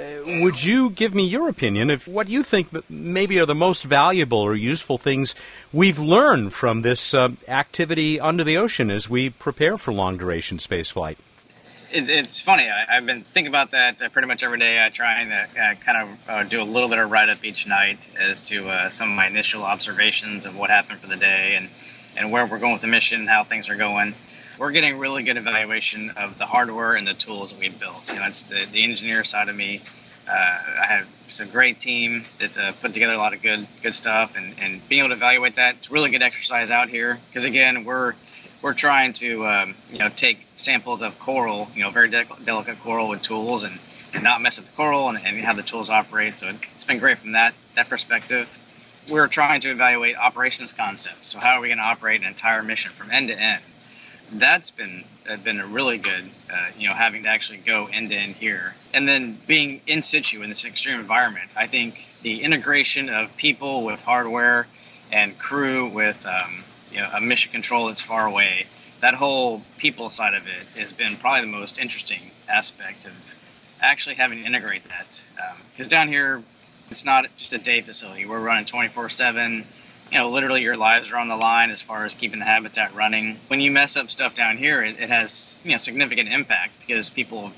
would 0.41 0.63
you 0.63 0.89
give 0.89 1.13
me 1.13 1.27
your 1.27 1.49
opinion 1.49 1.89
of 1.89 2.07
what 2.07 2.29
you 2.29 2.43
think 2.43 2.69
maybe 2.89 3.37
are 3.39 3.45
the 3.45 3.55
most 3.55 3.83
valuable 3.83 4.39
or 4.39 4.55
useful 4.55 4.97
things 4.97 5.35
we've 5.73 5.99
learned 5.99 6.53
from 6.53 6.81
this 6.81 7.13
uh, 7.13 7.29
activity 7.47 8.19
under 8.19 8.43
the 8.43 8.57
ocean 8.57 8.89
as 8.89 9.09
we 9.09 9.29
prepare 9.29 9.77
for 9.77 9.93
long 9.93 10.17
duration 10.17 10.57
spaceflight? 10.57 11.17
It, 11.95 12.09
it's 12.09 12.41
funny. 12.41 12.69
I, 12.69 12.95
have 12.95 13.05
been 13.05 13.23
thinking 13.23 13.47
about 13.47 13.71
that 13.71 14.01
uh, 14.01 14.09
pretty 14.09 14.27
much 14.27 14.43
every 14.43 14.59
day. 14.59 14.85
I 14.85 14.89
try 14.89 15.21
and 15.21 15.31
uh, 15.31 15.75
kind 15.75 16.09
of 16.09 16.29
uh, 16.29 16.43
do 16.43 16.61
a 16.61 16.63
little 16.63 16.89
bit 16.89 16.99
of 16.99 17.09
write 17.09 17.29
up 17.29 17.43
each 17.43 17.67
night 17.67 18.09
as 18.19 18.41
to 18.43 18.67
uh, 18.67 18.89
some 18.89 19.09
of 19.09 19.15
my 19.15 19.27
initial 19.27 19.63
observations 19.63 20.45
of 20.45 20.57
what 20.57 20.69
happened 20.69 20.99
for 20.99 21.07
the 21.07 21.15
day 21.15 21.55
and, 21.55 21.69
and 22.17 22.31
where 22.31 22.45
we're 22.45 22.59
going 22.59 22.73
with 22.73 22.81
the 22.81 22.87
mission, 22.87 23.27
how 23.27 23.43
things 23.43 23.69
are 23.69 23.77
going. 23.77 24.13
We're 24.59 24.71
getting 24.71 24.99
really 24.99 25.23
good 25.23 25.37
evaluation 25.37 26.11
of 26.11 26.37
the 26.37 26.45
hardware 26.45 26.93
and 26.93 27.07
the 27.07 27.13
tools 27.13 27.51
that 27.51 27.59
we've 27.59 27.77
built. 27.79 28.09
You 28.09 28.19
know, 28.19 28.27
it's 28.27 28.43
the, 28.43 28.65
the 28.71 28.83
engineer 28.83 29.23
side 29.23 29.49
of 29.49 29.55
me. 29.55 29.81
Uh, 30.27 30.31
I 30.33 30.85
have 30.87 31.07
it's 31.27 31.39
a 31.39 31.45
great 31.45 31.79
team 31.79 32.23
that 32.39 32.57
uh, 32.57 32.71
put 32.73 32.93
together 32.93 33.13
a 33.13 33.17
lot 33.17 33.33
of 33.33 33.41
good 33.41 33.67
good 33.83 33.93
stuff, 33.93 34.35
and, 34.35 34.55
and 34.59 34.87
being 34.89 34.99
able 34.99 35.09
to 35.09 35.15
evaluate 35.15 35.55
that, 35.55 35.75
it's 35.75 35.91
really 35.91 36.09
good 36.09 36.21
exercise 36.21 36.69
out 36.69 36.89
here. 36.89 37.19
Because 37.29 37.45
again, 37.45 37.83
we're 37.83 38.13
we're 38.65 38.73
trying 38.73 39.13
to 39.13 39.45
um, 39.45 39.75
you 39.91 39.99
know 39.99 40.09
take 40.09 40.47
samples 40.55 41.03
of 41.03 41.17
coral, 41.19 41.69
you 41.75 41.83
know, 41.83 41.91
very 41.91 42.09
de- 42.09 42.25
delicate 42.43 42.79
coral 42.79 43.07
with 43.07 43.21
tools 43.21 43.61
and, 43.61 43.77
and 44.11 44.23
not 44.23 44.41
mess 44.41 44.57
with 44.57 44.67
the 44.67 44.75
coral 44.75 45.07
and, 45.07 45.23
and 45.23 45.37
have 45.37 45.55
the 45.55 45.61
tools 45.61 45.87
operate. 45.87 46.39
So 46.39 46.47
it, 46.47 46.55
it's 46.73 46.83
been 46.83 46.97
great 46.97 47.19
from 47.19 47.33
that 47.33 47.53
that 47.75 47.89
perspective. 47.89 48.49
We're 49.07 49.27
trying 49.27 49.61
to 49.61 49.69
evaluate 49.69 50.17
operations 50.17 50.73
concepts. 50.73 51.29
So 51.29 51.37
how 51.37 51.57
are 51.57 51.61
we 51.61 51.67
going 51.67 51.77
to 51.77 51.83
operate 51.83 52.21
an 52.21 52.27
entire 52.27 52.63
mission 52.63 52.91
from 52.91 53.11
end 53.11 53.27
to 53.27 53.39
end? 53.39 53.61
that's 54.33 54.71
been 54.71 55.03
uh, 55.29 55.37
been 55.37 55.59
a 55.59 55.67
really 55.67 55.99
good, 55.99 56.25
uh, 56.51 56.69
you 56.75 56.89
know, 56.89 56.95
having 56.95 57.21
to 57.21 57.29
actually 57.29 57.59
go 57.59 57.87
end 57.93 58.09
to 58.09 58.15
end 58.15 58.33
here, 58.33 58.73
and 58.95 59.07
then 59.07 59.37
being 59.45 59.79
in 59.85 60.01
situ 60.01 60.41
in 60.41 60.49
this 60.49 60.65
extreme 60.65 60.99
environment. 60.99 61.51
I 61.55 61.67
think 61.67 62.03
the 62.23 62.41
integration 62.41 63.09
of 63.09 63.37
people 63.37 63.85
with 63.85 64.01
hardware 64.01 64.65
and 65.11 65.37
crew 65.37 65.87
with 65.87 66.25
um, 66.25 66.64
you 66.95 67.01
know 67.01 67.09
a 67.13 67.21
mission 67.21 67.51
control 67.51 67.87
that's 67.87 68.01
far 68.01 68.25
away. 68.25 68.65
That 69.01 69.15
whole 69.15 69.61
people 69.77 70.09
side 70.09 70.33
of 70.33 70.47
it 70.47 70.79
has 70.79 70.93
been 70.93 71.17
probably 71.17 71.41
the 71.41 71.47
most 71.47 71.77
interesting 71.77 72.31
aspect 72.49 73.05
of 73.05 73.35
actually 73.81 74.15
having 74.15 74.39
to 74.39 74.45
integrate 74.45 74.83
that. 74.85 75.21
Because 75.71 75.87
um, 75.87 75.89
down 75.89 76.07
here, 76.07 76.41
it's 76.89 77.05
not 77.05 77.25
just 77.37 77.53
a 77.53 77.57
day 77.57 77.81
facility. 77.81 78.25
We're 78.25 78.39
running 78.39 78.65
24 78.65 79.09
7 79.09 79.65
you 80.11 80.19
know, 80.19 80.29
literally 80.29 80.61
your 80.61 80.77
lives 80.77 81.11
are 81.11 81.17
on 81.17 81.27
the 81.27 81.35
line 81.35 81.71
as 81.71 81.81
far 81.81 82.05
as 82.05 82.15
keeping 82.15 82.39
the 82.39 82.45
habitat 82.45 82.93
running. 82.93 83.37
When 83.47 83.59
you 83.59 83.71
mess 83.71 83.97
up 83.97 84.11
stuff 84.11 84.35
down 84.35 84.57
here, 84.57 84.83
it, 84.83 84.99
it 84.99 85.09
has 85.09 85.57
you 85.63 85.71
know 85.71 85.77
significant 85.77 86.29
impact 86.29 86.73
because 86.79 87.09
people 87.09 87.51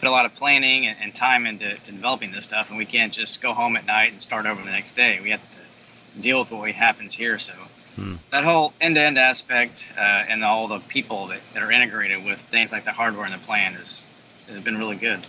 put 0.00 0.08
a 0.08 0.10
lot 0.10 0.26
of 0.26 0.34
planning 0.34 0.86
and, 0.86 0.98
and 1.00 1.14
time 1.14 1.46
into 1.46 1.76
developing 1.84 2.32
this 2.32 2.44
stuff, 2.44 2.68
and 2.68 2.78
we 2.78 2.84
can't 2.84 3.12
just 3.12 3.40
go 3.40 3.54
home 3.54 3.76
at 3.76 3.86
night 3.86 4.12
and 4.12 4.20
start 4.20 4.46
over 4.46 4.60
the 4.62 4.70
next 4.70 4.96
day. 4.96 5.20
We 5.22 5.30
have 5.30 5.40
to 5.40 6.20
deal 6.20 6.40
with 6.40 6.50
what 6.50 6.70
happens 6.72 7.14
here. 7.14 7.38
So 7.38 7.54
hmm. 7.96 8.14
that 8.30 8.44
whole 8.44 8.72
end-to-end 8.80 9.18
aspect 9.18 9.86
uh, 9.96 10.00
and 10.00 10.44
all 10.44 10.68
the 10.68 10.80
people 10.80 11.28
that, 11.28 11.40
that 11.52 11.62
are 11.62 11.72
integrated 11.72 12.24
with 12.24 12.40
things 12.40 12.72
like 12.72 12.84
the 12.84 12.92
hardware 12.92 13.24
and 13.24 13.34
the 13.34 13.38
plan 13.38 13.74
is 13.74 14.08
has 14.48 14.60
been 14.60 14.76
really 14.76 14.96
good. 14.96 15.26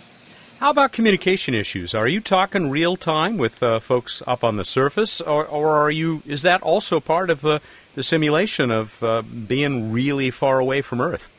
How 0.58 0.70
about 0.70 0.92
communication 0.92 1.54
issues? 1.54 1.94
Are 1.94 2.08
you 2.08 2.20
talking 2.20 2.70
real 2.70 2.96
time 2.96 3.36
with 3.36 3.62
uh, 3.62 3.78
folks 3.78 4.22
up 4.26 4.42
on 4.42 4.56
the 4.56 4.64
surface, 4.64 5.20
or, 5.20 5.44
or, 5.44 5.76
are 5.76 5.90
you? 5.90 6.22
Is 6.24 6.40
that 6.42 6.62
also 6.62 6.98
part 6.98 7.28
of 7.28 7.42
the, 7.42 7.60
the 7.94 8.02
simulation 8.02 8.70
of 8.70 9.02
uh, 9.02 9.20
being 9.20 9.92
really 9.92 10.30
far 10.30 10.58
away 10.58 10.80
from 10.80 11.02
Earth? 11.02 11.30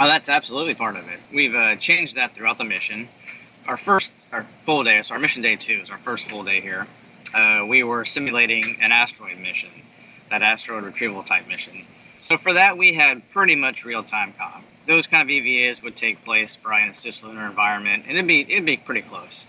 Oh, 0.00 0.06
that's 0.06 0.30
absolutely 0.30 0.74
part 0.74 0.96
of 0.96 1.06
it. 1.06 1.20
We've 1.34 1.54
uh, 1.54 1.76
changed 1.76 2.16
that 2.16 2.34
throughout 2.34 2.56
the 2.56 2.64
mission. 2.64 3.08
Our 3.68 3.76
first, 3.76 4.26
our 4.32 4.44
full 4.44 4.84
day, 4.84 5.02
so 5.02 5.14
our 5.14 5.20
mission 5.20 5.42
day 5.42 5.56
two 5.56 5.80
is 5.82 5.90
our 5.90 5.98
first 5.98 6.30
full 6.30 6.42
day 6.42 6.62
here. 6.62 6.86
Uh, 7.34 7.66
we 7.68 7.82
were 7.82 8.06
simulating 8.06 8.78
an 8.80 8.90
asteroid 8.90 9.38
mission, 9.38 9.68
that 10.30 10.42
asteroid 10.42 10.84
retrieval 10.84 11.22
type 11.22 11.46
mission. 11.48 11.84
So 12.16 12.36
for 12.36 12.52
that, 12.52 12.78
we 12.78 12.94
had 12.94 13.28
pretty 13.30 13.56
much 13.56 13.84
real 13.84 14.02
time 14.02 14.32
com 14.38 14.64
those 14.90 15.06
kind 15.06 15.22
of 15.22 15.28
EVAs 15.28 15.82
would 15.82 15.96
take 15.96 16.24
place 16.24 16.56
probably 16.56 16.82
in 16.82 16.88
a 16.88 16.92
cislunar 16.92 17.48
environment, 17.48 18.04
and 18.08 18.16
it'd 18.16 18.26
be 18.26 18.40
it'd 18.40 18.66
be 18.66 18.76
pretty 18.76 19.02
close. 19.02 19.46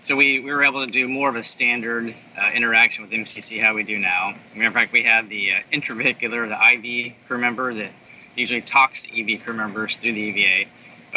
So 0.00 0.16
we, 0.16 0.38
we 0.38 0.52
were 0.52 0.62
able 0.62 0.84
to 0.84 0.92
do 0.92 1.08
more 1.08 1.30
of 1.30 1.36
a 1.36 1.42
standard 1.42 2.14
uh, 2.38 2.50
interaction 2.54 3.02
with 3.02 3.10
MCC 3.10 3.62
how 3.62 3.74
we 3.74 3.84
do 3.84 3.98
now. 3.98 4.34
In 4.54 4.70
fact, 4.70 4.92
we 4.92 5.04
have 5.04 5.30
the 5.30 5.52
uh, 5.52 5.58
intravehicular, 5.72 6.46
the 6.46 7.06
IV 7.06 7.14
crew 7.26 7.38
member 7.38 7.72
that 7.72 7.90
usually 8.36 8.60
talks 8.60 9.04
to 9.04 9.08
EV 9.18 9.42
crew 9.42 9.54
members 9.54 9.96
through 9.96 10.12
the 10.12 10.20
EVA. 10.20 10.68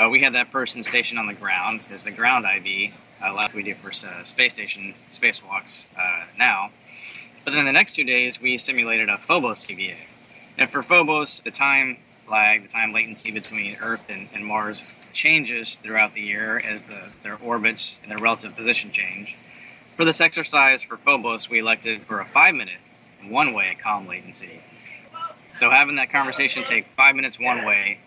Uh, 0.01 0.09
we 0.09 0.21
had 0.21 0.33
that 0.35 0.51
person 0.51 0.83
stationed 0.83 1.19
on 1.19 1.27
the 1.27 1.33
ground 1.33 1.81
as 1.91 2.05
the 2.05 2.11
ground 2.11 2.45
IV, 2.45 2.93
uh, 3.21 3.33
like 3.33 3.53
we 3.53 3.61
do 3.61 3.73
for 3.73 3.89
uh, 3.89 4.23
space 4.23 4.53
station 4.53 4.93
spacewalks 5.11 5.87
uh, 5.99 6.23
now. 6.39 6.69
But 7.47 7.53
then 7.53 7.63
the 7.63 7.71
next 7.71 7.95
two 7.95 8.03
days, 8.03 8.41
we 8.41 8.57
simulated 8.57 9.07
a 9.07 9.17
Phobos 9.17 9.69
EVA. 9.69 9.95
And 10.57 10.69
for 10.69 10.83
Phobos, 10.83 11.39
the 11.39 11.49
time 11.49 11.95
lag, 12.29 12.63
the 12.63 12.67
time 12.67 12.91
latency 12.91 13.31
between 13.31 13.77
Earth 13.77 14.09
and, 14.09 14.27
and 14.33 14.45
Mars 14.45 14.83
changes 15.13 15.75
throughout 15.75 16.11
the 16.11 16.19
year 16.19 16.61
as 16.67 16.83
the, 16.83 17.03
their 17.23 17.37
orbits 17.37 17.99
and 18.01 18.11
their 18.11 18.17
relative 18.17 18.53
position 18.53 18.91
change. 18.91 19.37
For 19.95 20.03
this 20.03 20.19
exercise 20.19 20.83
for 20.83 20.97
Phobos, 20.97 21.49
we 21.49 21.59
elected 21.59 22.01
for 22.01 22.19
a 22.19 22.25
five 22.25 22.53
minute 22.53 22.81
one 23.29 23.53
way 23.53 23.77
com 23.81 24.07
latency. 24.07 24.59
So 25.55 25.69
having 25.69 25.95
that 25.95 26.09
conversation 26.09 26.65
take 26.65 26.83
five 26.83 27.15
minutes 27.15 27.39
one 27.39 27.63
way, 27.63 27.99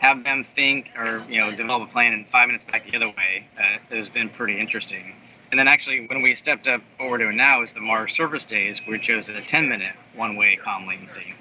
have 0.00 0.24
them 0.24 0.42
think 0.42 0.90
or 0.98 1.22
you 1.28 1.40
know 1.40 1.54
develop 1.54 1.88
a 1.88 1.92
plan 1.92 2.12
in 2.12 2.24
five 2.24 2.48
minutes 2.48 2.64
back 2.64 2.90
the 2.90 2.96
other 2.96 3.08
way 3.10 3.46
uh, 3.56 3.78
has 3.94 4.08
been 4.08 4.28
pretty 4.28 4.58
interesting. 4.58 5.14
And 5.50 5.58
then 5.58 5.66
actually, 5.66 6.06
when 6.06 6.22
we 6.22 6.34
stepped 6.36 6.68
up, 6.68 6.80
what 6.98 7.10
we're 7.10 7.18
doing 7.18 7.36
now 7.36 7.62
is 7.62 7.74
the 7.74 7.80
Mars 7.80 8.12
service 8.12 8.44
days. 8.44 8.80
We 8.86 8.98
chose 9.00 9.28
a 9.28 9.40
10 9.40 9.68
minute 9.68 9.94
one 10.14 10.36
way 10.36 10.56
com 10.56 10.86
latency. 10.86 11.34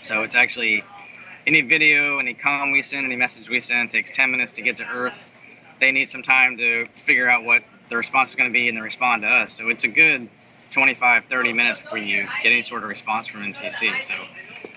So 0.00 0.22
it's 0.22 0.36
actually 0.36 0.84
any 1.46 1.60
video, 1.60 2.18
any 2.18 2.34
com 2.34 2.70
we 2.70 2.82
send, 2.82 3.04
any 3.04 3.16
message 3.16 3.48
we 3.48 3.58
send 3.60 3.90
takes 3.90 4.12
10 4.12 4.30
minutes 4.30 4.52
to 4.52 4.62
get 4.62 4.76
to 4.76 4.86
Earth. 4.86 5.28
They 5.80 5.90
need 5.90 6.08
some 6.08 6.22
time 6.22 6.56
to 6.58 6.84
figure 6.86 7.28
out 7.28 7.44
what 7.44 7.62
the 7.88 7.96
response 7.96 8.30
is 8.30 8.36
going 8.36 8.48
to 8.48 8.54
be 8.54 8.68
and 8.68 8.76
then 8.76 8.84
respond 8.84 9.22
to 9.22 9.28
us. 9.28 9.52
So 9.52 9.68
it's 9.70 9.82
a 9.82 9.88
good 9.88 10.28
25, 10.70 11.24
30 11.24 11.52
minutes 11.52 11.80
before 11.80 11.98
you 11.98 12.26
get 12.42 12.52
any 12.52 12.62
sort 12.62 12.84
of 12.84 12.88
response 12.88 13.26
from 13.26 13.40
MCC. 13.40 14.02
So 14.02 14.14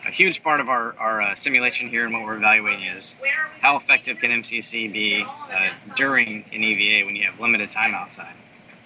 a 0.07 0.11
huge 0.11 0.41
part 0.43 0.59
of 0.59 0.69
our, 0.69 0.95
our 0.99 1.21
uh, 1.21 1.35
simulation 1.35 1.87
here 1.87 2.05
and 2.05 2.13
what 2.13 2.23
we're 2.23 2.37
evaluating 2.37 2.85
is 2.85 3.15
how 3.61 3.77
effective 3.77 4.17
can 4.19 4.31
MCC 4.31 4.91
be 4.91 5.23
uh, 5.23 5.69
during 5.95 6.43
an 6.51 6.63
EVA 6.63 7.05
when 7.05 7.15
you 7.15 7.25
have 7.25 7.39
limited 7.39 7.69
time 7.69 7.93
outside. 7.93 8.33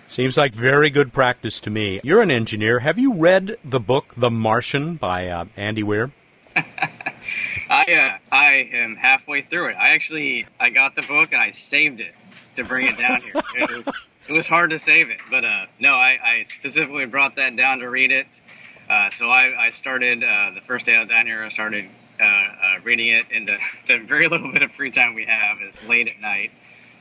Seems 0.09 0.37
like 0.37 0.53
very 0.53 0.89
good 0.89 1.13
practice 1.13 1.59
to 1.59 1.69
me. 1.69 1.99
You're 2.03 2.23
an 2.23 2.31
engineer. 2.31 2.79
Have 2.79 2.97
you 2.97 3.13
read 3.13 3.57
the 3.63 3.79
book 3.79 4.15
The 4.17 4.31
Martian 4.31 4.95
by 4.95 5.27
uh, 5.27 5.45
Andy 5.55 5.83
Weir? 5.83 6.09
I 6.55 8.17
uh, 8.31 8.35
I 8.35 8.69
am 8.73 8.95
halfway 8.95 9.43
through 9.43 9.67
it. 9.67 9.75
I 9.79 9.89
actually 9.89 10.47
I 10.59 10.71
got 10.71 10.95
the 10.95 11.03
book 11.03 11.31
and 11.31 11.39
I 11.39 11.51
saved 11.51 11.99
it 11.99 12.15
to 12.55 12.63
bring 12.63 12.87
it 12.87 12.97
down 12.97 13.21
here. 13.21 13.35
It 13.55 13.69
was 13.69 13.87
it 14.27 14.33
was 14.33 14.47
hard 14.47 14.71
to 14.71 14.79
save 14.79 15.11
it, 15.11 15.21
but 15.29 15.45
uh, 15.45 15.67
no, 15.79 15.93
I, 15.93 16.17
I 16.23 16.43
specifically 16.43 17.05
brought 17.05 17.35
that 17.35 17.55
down 17.55 17.77
to 17.79 17.87
read 17.87 18.11
it. 18.11 18.41
Uh, 18.89 19.11
so 19.11 19.29
I, 19.29 19.67
I 19.67 19.69
started 19.69 20.23
uh, 20.23 20.51
the 20.55 20.61
first 20.61 20.87
day 20.87 20.95
I 20.95 21.01
was 21.01 21.09
down 21.09 21.27
here. 21.27 21.43
I 21.43 21.49
started 21.49 21.85
uh, 22.19 22.23
uh, 22.23 22.79
reading 22.83 23.09
it 23.09 23.25
in 23.31 23.45
the, 23.45 23.57
the 23.87 23.99
very 23.99 24.27
little 24.27 24.51
bit 24.51 24.63
of 24.63 24.71
free 24.71 24.89
time 24.89 25.13
we 25.13 25.25
have 25.25 25.61
is 25.61 25.87
late 25.87 26.07
at 26.07 26.19
night. 26.19 26.49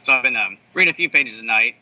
So 0.02 0.12
I've 0.12 0.22
been 0.22 0.36
um, 0.36 0.58
reading 0.74 0.92
a 0.92 0.94
few 0.94 1.08
pages 1.08 1.40
a 1.40 1.44
night. 1.44 1.76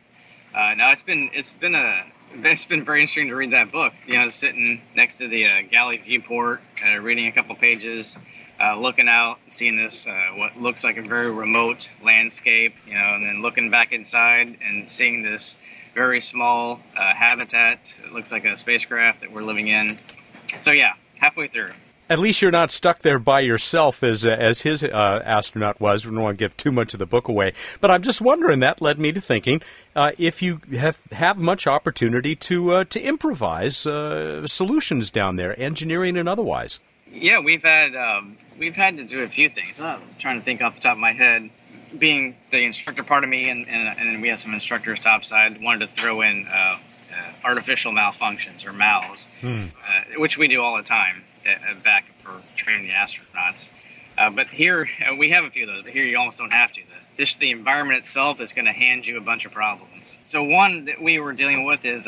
Now 0.57 0.93
it's 0.93 1.03
been 1.03 1.31
it's 1.33 1.53
been 1.53 1.75
a 1.75 2.05
it's 2.35 2.65
been 2.65 2.85
very 2.85 3.01
interesting 3.01 3.29
to 3.29 3.35
read 3.35 3.53
that 3.53 3.71
book. 3.71 3.93
You 4.07 4.19
know, 4.19 4.29
sitting 4.29 4.81
next 4.95 5.17
to 5.19 5.29
the 5.29 5.63
galley 5.71 5.99
viewport, 5.99 6.61
reading 7.01 7.27
a 7.27 7.33
couple 7.33 7.55
pages 7.55 8.19
uh, 8.61 8.79
looking 8.79 9.09
out, 9.09 9.39
seeing 9.49 9.77
this 9.77 10.07
uh, 10.07 10.29
what 10.35 10.57
looks 10.57 10.85
like 10.85 10.97
a 10.97 11.03
very 11.03 11.31
remote 11.31 11.91
landscape, 12.03 12.75
you 12.87 12.95
know, 12.95 13.15
and 13.15 13.25
then 13.25 13.43
looking 13.43 13.71
back 13.71 13.93
inside 13.93 14.57
and 14.65 14.89
seeing 14.89 15.23
this 15.23 15.57
very 15.95 16.21
small 16.21 16.81
uh, 16.97 17.15
habitat. 17.15 17.95
It 18.05 18.13
looks 18.13 18.33
like 18.33 18.45
a 18.45 18.57
spacecraft 18.57 19.21
that 19.21 19.33
we're 19.33 19.43
living 19.43 19.69
in. 19.69 19.99
So 20.61 20.71
yeah, 20.73 20.95
halfway 21.17 21.49
through. 21.49 21.73
At 22.09 22.21
least 22.21 22.41
you're 22.41 22.53
not 22.53 22.71
stuck 22.71 23.01
there 23.01 23.19
by 23.19 23.41
yourself 23.41 24.05
as 24.05 24.25
uh, 24.25 24.31
as 24.31 24.63
his 24.63 24.83
uh, 24.85 25.23
astronaut 25.25 25.81
was. 25.81 26.07
We 26.07 26.15
don't 26.15 26.23
want 26.23 26.39
to 26.39 26.45
give 26.45 26.57
too 26.57 26.71
much 26.71 26.95
of 26.95 26.99
the 26.99 27.07
book 27.07 27.27
away, 27.27 27.53
but 27.81 27.91
I'm 27.91 28.03
just 28.03 28.21
wondering. 28.21 28.61
That 28.61 28.81
led 28.81 28.99
me 29.01 29.11
to 29.11 29.21
thinking 29.21 29.61
uh, 29.97 30.13
if 30.17 30.41
you 30.41 30.61
have 30.79 30.99
have 31.11 31.37
much 31.37 31.67
opportunity 31.67 32.37
to 32.37 32.85
to 32.85 33.01
improvise 33.01 33.77
solutions 33.77 35.11
down 35.11 35.37
there, 35.37 35.59
engineering 35.61 36.17
and 36.17 36.29
otherwise. 36.29 36.79
Yeah, 37.11 37.41
we've 37.41 37.63
had 37.63 37.97
um, 37.97 38.37
we've 38.59 38.75
had 38.75 38.97
to 38.99 39.05
do 39.05 39.23
a 39.23 39.29
few 39.29 39.49
things. 39.49 39.81
I'm 39.81 40.01
trying 40.19 40.39
to 40.39 40.45
think 40.45 40.63
off 40.63 40.77
the 40.77 40.83
top 40.83 40.93
of 40.93 40.99
my 40.99 41.13
head. 41.13 41.51
Being 41.97 42.37
the 42.51 42.63
instructor 42.63 43.05
part 43.05 43.23
of 43.23 43.31
me, 43.31 43.49
and, 43.49 43.67
and, 43.69 43.99
and 43.99 44.21
we 44.21 44.29
have 44.29 44.41
some 44.41 44.53
instructors 44.53 44.99
topside, 44.99 45.63
wanted 45.63 45.89
to 45.89 45.95
throw 45.95 46.21
in 46.21 46.47
uh, 46.49 46.53
uh, 46.53 46.79
artificial 47.45 47.93
malfunctions 47.93 48.67
or 48.67 48.73
MALs, 48.73 49.29
hmm. 49.41 49.67
uh, 49.89 50.21
which 50.21 50.37
we 50.37 50.49
do 50.49 50.61
all 50.61 50.77
the 50.77 50.83
time 50.83 51.23
uh, 51.23 51.36
back 51.83 52.05
for 52.23 52.41
training 52.57 52.89
the 52.89 52.95
astronauts. 52.95 53.71
Uh, 54.19 54.31
but 54.31 54.49
here 54.49 54.89
uh, 55.07 55.15
we 55.15 55.31
have 55.31 55.45
a 55.45 55.51
few 55.51 55.63
of 55.65 55.69
those. 55.69 55.83
But 55.83 55.93
here 55.93 56.05
you 56.05 56.19
almost 56.19 56.39
don't 56.39 56.53
have 56.53 56.73
to. 56.73 56.81
The, 57.17 57.37
the 57.39 57.51
environment 57.51 57.99
itself 57.99 58.41
is 58.41 58.53
going 58.53 58.65
to 58.65 58.73
hand 58.73 59.07
you 59.07 59.19
a 59.19 59.21
bunch 59.21 59.45
of 59.45 59.53
problems. 59.53 60.17
So 60.25 60.43
one 60.43 60.87
that 60.87 61.01
we 61.01 61.19
were 61.19 61.33
dealing 61.33 61.65
with 61.65 61.85
is 61.85 62.07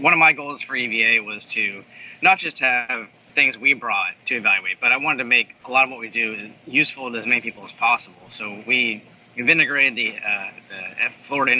one 0.00 0.12
of 0.12 0.18
my 0.18 0.32
goals 0.32 0.62
for 0.62 0.76
EVA 0.76 1.24
was 1.24 1.46
to 1.46 1.84
not 2.22 2.38
just 2.38 2.58
have 2.60 3.08
things 3.34 3.58
we 3.58 3.74
brought 3.74 4.14
to 4.26 4.36
evaluate, 4.36 4.80
but 4.80 4.92
I 4.92 4.96
wanted 4.96 5.18
to 5.18 5.24
make 5.24 5.54
a 5.66 5.70
lot 5.70 5.84
of 5.84 5.90
what 5.90 6.00
we 6.00 6.08
do 6.08 6.50
useful 6.66 7.10
to 7.12 7.18
as 7.18 7.26
many 7.26 7.40
people 7.40 7.64
as 7.64 7.72
possible. 7.72 8.22
So 8.30 8.62
we 8.66 9.04
we've 9.36 9.48
integrated 9.48 9.94
the, 9.94 10.14
uh, 10.16 10.48
the 10.70 11.10
Florida 11.10 11.52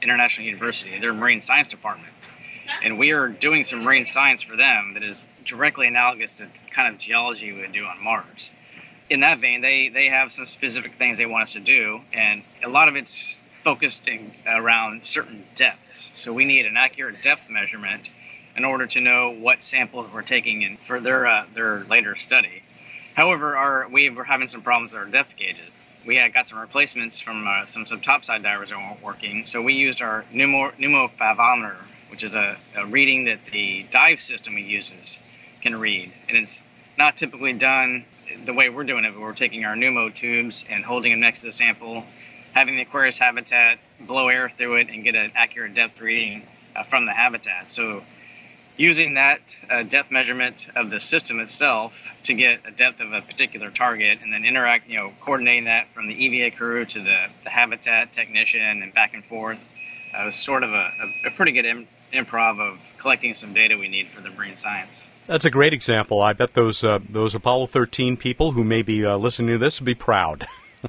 International 0.00 0.46
University, 0.46 0.98
their 1.00 1.12
marine 1.12 1.40
science 1.40 1.68
department, 1.68 2.12
and 2.82 2.98
we 2.98 3.10
are 3.10 3.28
doing 3.28 3.64
some 3.64 3.82
marine 3.82 4.06
science 4.06 4.42
for 4.42 4.56
them 4.56 4.94
that 4.94 5.02
is 5.02 5.20
directly 5.44 5.86
analogous 5.86 6.38
to 6.38 6.46
kind 6.70 6.92
of 6.92 6.98
geology 7.00 7.52
we 7.52 7.60
would 7.60 7.72
do 7.72 7.84
on 7.84 8.02
Mars. 8.02 8.52
In 9.10 9.20
that 9.20 9.38
vein, 9.38 9.60
they 9.60 9.88
they 9.88 10.08
have 10.08 10.32
some 10.32 10.46
specific 10.46 10.94
things 10.94 11.18
they 11.18 11.26
want 11.26 11.44
us 11.44 11.52
to 11.52 11.60
do, 11.60 12.00
and 12.12 12.42
a 12.62 12.68
lot 12.68 12.88
of 12.88 12.96
it's 12.96 13.38
focused 13.62 14.08
in, 14.08 14.30
around 14.46 15.04
certain 15.04 15.44
depths. 15.54 16.12
So 16.14 16.32
we 16.32 16.44
need 16.44 16.66
an 16.66 16.76
accurate 16.76 17.22
depth 17.22 17.48
measurement 17.48 18.10
in 18.56 18.64
order 18.64 18.86
to 18.86 19.00
know 19.00 19.30
what 19.30 19.62
samples 19.62 20.12
we're 20.12 20.22
taking 20.22 20.62
in 20.62 20.76
for 20.76 21.00
their 21.00 21.26
uh, 21.26 21.46
their 21.54 21.84
later 21.84 22.16
study. 22.16 22.62
However, 23.14 23.56
our 23.56 23.88
we 23.88 24.08
were 24.10 24.24
having 24.24 24.48
some 24.48 24.62
problems 24.62 24.92
with 24.92 25.02
our 25.02 25.08
depth 25.08 25.36
gauges. 25.36 25.70
We 26.06 26.16
had 26.16 26.34
got 26.34 26.46
some 26.46 26.58
replacements 26.58 27.20
from 27.20 27.46
uh, 27.46 27.66
some 27.66 27.86
sub 27.86 28.02
topside 28.02 28.42
divers 28.42 28.70
that 28.70 28.78
weren't 28.78 29.02
working, 29.02 29.46
so 29.46 29.62
we 29.62 29.72
used 29.72 30.02
our 30.02 30.24
pneumo, 30.32 31.74
which 32.10 32.22
is 32.22 32.34
a, 32.34 32.56
a, 32.76 32.86
reading 32.86 33.24
that 33.24 33.38
the 33.50 33.86
dive 33.90 34.20
system 34.20 34.58
uses 34.58 35.18
can 35.64 35.80
read, 35.80 36.12
and 36.28 36.36
it's 36.36 36.62
not 36.98 37.16
typically 37.16 37.54
done 37.54 38.04
the 38.44 38.52
way 38.52 38.68
we're 38.68 38.84
doing 38.84 39.04
it. 39.04 39.12
But 39.14 39.22
we're 39.22 39.32
taking 39.32 39.64
our 39.64 39.74
pneumo 39.74 40.14
tubes 40.14 40.64
and 40.68 40.84
holding 40.84 41.10
them 41.10 41.20
next 41.20 41.40
to 41.40 41.46
the 41.46 41.52
sample, 41.52 42.04
having 42.52 42.76
the 42.76 42.82
Aquarius 42.82 43.18
habitat 43.18 43.78
blow 44.06 44.28
air 44.28 44.48
through 44.50 44.76
it 44.76 44.88
and 44.90 45.02
get 45.02 45.14
an 45.14 45.32
accurate 45.34 45.74
depth 45.74 46.00
reading 46.00 46.42
uh, 46.76 46.84
from 46.84 47.06
the 47.06 47.12
habitat. 47.12 47.72
So 47.72 48.02
using 48.76 49.14
that 49.14 49.56
uh, 49.70 49.84
depth 49.84 50.10
measurement 50.10 50.68
of 50.76 50.90
the 50.90 51.00
system 51.00 51.40
itself 51.40 51.94
to 52.24 52.34
get 52.34 52.60
a 52.66 52.70
depth 52.70 53.00
of 53.00 53.12
a 53.14 53.22
particular 53.22 53.70
target 53.70 54.18
and 54.22 54.32
then 54.32 54.44
interact, 54.44 54.86
you 54.86 54.98
know, 54.98 55.12
coordinating 55.20 55.64
that 55.64 55.88
from 55.94 56.08
the 56.08 56.14
EVA 56.14 56.54
crew 56.54 56.84
to 56.84 57.00
the, 57.00 57.26
the 57.42 57.50
habitat 57.50 58.12
technician 58.12 58.82
and 58.82 58.92
back 58.92 59.14
and 59.14 59.24
forth. 59.24 59.64
Uh, 60.14 60.26
was 60.26 60.36
sort 60.36 60.62
of 60.62 60.72
a, 60.72 60.92
a, 61.24 61.28
a 61.28 61.30
pretty 61.30 61.52
good 61.52 61.64
Im- 61.64 61.88
improv 62.12 62.60
of 62.60 62.78
collecting 62.98 63.34
some 63.34 63.54
data 63.54 63.78
we 63.78 63.88
need 63.88 64.08
for 64.08 64.20
the 64.20 64.30
marine 64.30 64.56
science. 64.56 65.08
That's 65.26 65.46
a 65.46 65.50
great 65.50 65.72
example. 65.72 66.20
I 66.20 66.34
bet 66.34 66.52
those 66.52 66.84
uh, 66.84 66.98
those 67.08 67.34
Apollo 67.34 67.68
13 67.68 68.16
people 68.16 68.52
who 68.52 68.62
may 68.62 68.82
be 68.82 69.06
uh, 69.06 69.16
listening 69.16 69.48
to 69.48 69.58
this 69.58 69.80
would 69.80 69.86
be 69.86 69.94
proud. 69.94 70.46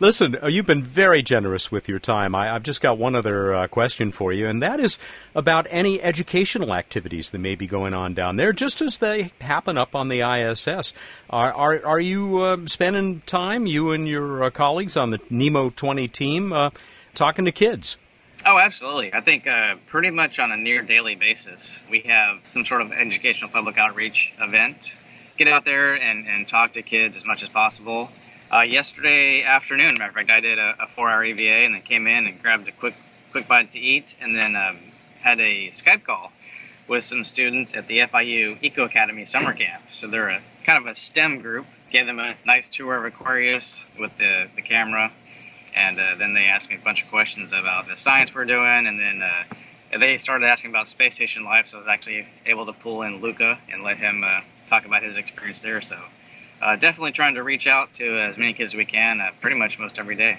Listen, 0.00 0.36
uh, 0.42 0.46
you've 0.46 0.66
been 0.66 0.82
very 0.82 1.22
generous 1.22 1.70
with 1.70 1.86
your 1.86 1.98
time. 1.98 2.34
I, 2.34 2.46
have 2.46 2.62
just 2.62 2.80
got 2.80 2.96
one 2.96 3.14
other 3.14 3.54
uh, 3.54 3.66
question 3.66 4.10
for 4.10 4.32
you, 4.32 4.48
and 4.48 4.62
that 4.62 4.80
is 4.80 4.98
about 5.34 5.66
any 5.68 6.00
educational 6.00 6.74
activities 6.74 7.30
that 7.30 7.38
may 7.38 7.54
be 7.54 7.66
going 7.66 7.92
on 7.92 8.14
down 8.14 8.36
there, 8.36 8.54
just 8.54 8.80
as 8.80 8.98
they 8.98 9.32
happen 9.42 9.76
up 9.76 9.94
on 9.94 10.08
the 10.08 10.22
ISS. 10.22 10.94
Are 11.28 11.52
are, 11.52 11.84
are 11.84 12.00
you 12.00 12.42
uh, 12.42 12.56
spending 12.66 13.20
time, 13.26 13.66
you 13.66 13.92
and 13.92 14.08
your 14.08 14.44
uh, 14.44 14.50
colleagues 14.50 14.96
on 14.96 15.10
the 15.10 15.18
NEEMO 15.30 15.76
20 15.76 16.08
team, 16.08 16.54
uh, 16.54 16.70
talking 17.14 17.44
to 17.44 17.52
kids? 17.52 17.98
Oh, 18.46 18.58
absolutely. 18.58 19.12
I 19.12 19.20
think 19.20 19.46
uh, 19.46 19.76
pretty 19.86 20.10
much 20.10 20.38
on 20.38 20.50
a 20.50 20.56
near 20.56 20.82
daily 20.82 21.14
basis, 21.14 21.80
we 21.90 22.00
have 22.00 22.40
some 22.44 22.64
sort 22.64 22.80
of 22.80 22.92
educational 22.92 23.50
public 23.50 23.76
outreach 23.76 24.32
event. 24.40 24.96
Get 25.36 25.46
out 25.48 25.64
there 25.64 25.94
and, 25.94 26.26
and 26.26 26.48
talk 26.48 26.72
to 26.72 26.82
kids 26.82 27.16
as 27.16 27.24
much 27.24 27.42
as 27.42 27.50
possible. 27.50 28.10
Uh, 28.52 28.62
yesterday 28.62 29.42
afternoon, 29.42 29.94
matter 29.98 30.08
of 30.08 30.14
fact, 30.14 30.30
I 30.30 30.40
did 30.40 30.58
a, 30.58 30.74
a, 30.80 30.86
four-hour 30.86 31.22
EVA 31.22 31.64
and 31.64 31.74
then 31.74 31.82
came 31.82 32.06
in 32.06 32.26
and 32.26 32.42
grabbed 32.42 32.66
a 32.66 32.72
quick 32.72 32.94
quick 33.30 33.46
bite 33.46 33.70
to 33.70 33.78
eat, 33.78 34.16
and 34.20 34.34
then 34.34 34.56
um, 34.56 34.76
had 35.20 35.38
a 35.38 35.68
Skype 35.70 36.02
call 36.02 36.32
with 36.88 37.04
some 37.04 37.24
students 37.24 37.74
at 37.76 37.86
the 37.86 38.00
FIU 38.00 38.58
Eco 38.60 38.84
Academy 38.84 39.24
summer 39.24 39.52
camp. 39.52 39.82
So 39.90 40.08
they're 40.08 40.28
a 40.28 40.40
kind 40.64 40.78
of 40.78 40.90
a 40.90 40.94
STEM 40.94 41.40
group. 41.40 41.66
Gave 41.90 42.06
them 42.06 42.18
a 42.18 42.34
nice 42.44 42.68
tour 42.68 42.96
of 42.96 43.04
Aquarius 43.04 43.84
with 43.98 44.16
the, 44.18 44.48
the 44.56 44.62
camera, 44.62 45.12
and 45.74 46.00
uh, 46.00 46.14
then 46.16 46.34
they 46.34 46.44
asked 46.44 46.70
me 46.70 46.76
a 46.76 46.80
bunch 46.80 47.02
of 47.02 47.10
questions 47.10 47.52
about 47.52 47.86
the 47.86 47.96
science 47.96 48.34
we're 48.34 48.44
doing, 48.44 48.86
and 48.86 48.98
then 48.98 49.22
uh, 49.22 49.98
they 49.98 50.18
started 50.18 50.46
asking 50.46 50.70
about 50.70 50.88
space 50.88 51.14
station 51.14 51.44
life. 51.44 51.68
So 51.68 51.78
I 51.78 51.80
was 51.80 51.88
actually 51.88 52.26
able 52.46 52.66
to 52.66 52.72
pull 52.72 53.02
in 53.02 53.20
Luca 53.20 53.58
and 53.72 53.82
let 53.82 53.98
him 53.98 54.22
uh, 54.24 54.40
talk 54.68 54.84
about 54.84 55.02
his 55.02 55.16
experience 55.16 55.60
there. 55.60 55.80
So 55.80 55.98
uh, 56.62 56.76
definitely 56.76 57.12
trying 57.12 57.34
to 57.36 57.42
reach 57.42 57.66
out 57.66 57.92
to 57.94 58.20
as 58.20 58.38
many 58.38 58.52
kids 58.52 58.74
as 58.74 58.78
we 58.78 58.84
can, 58.84 59.20
uh, 59.20 59.30
pretty 59.40 59.56
much 59.56 59.78
most 59.78 59.98
every 59.98 60.16
day. 60.16 60.38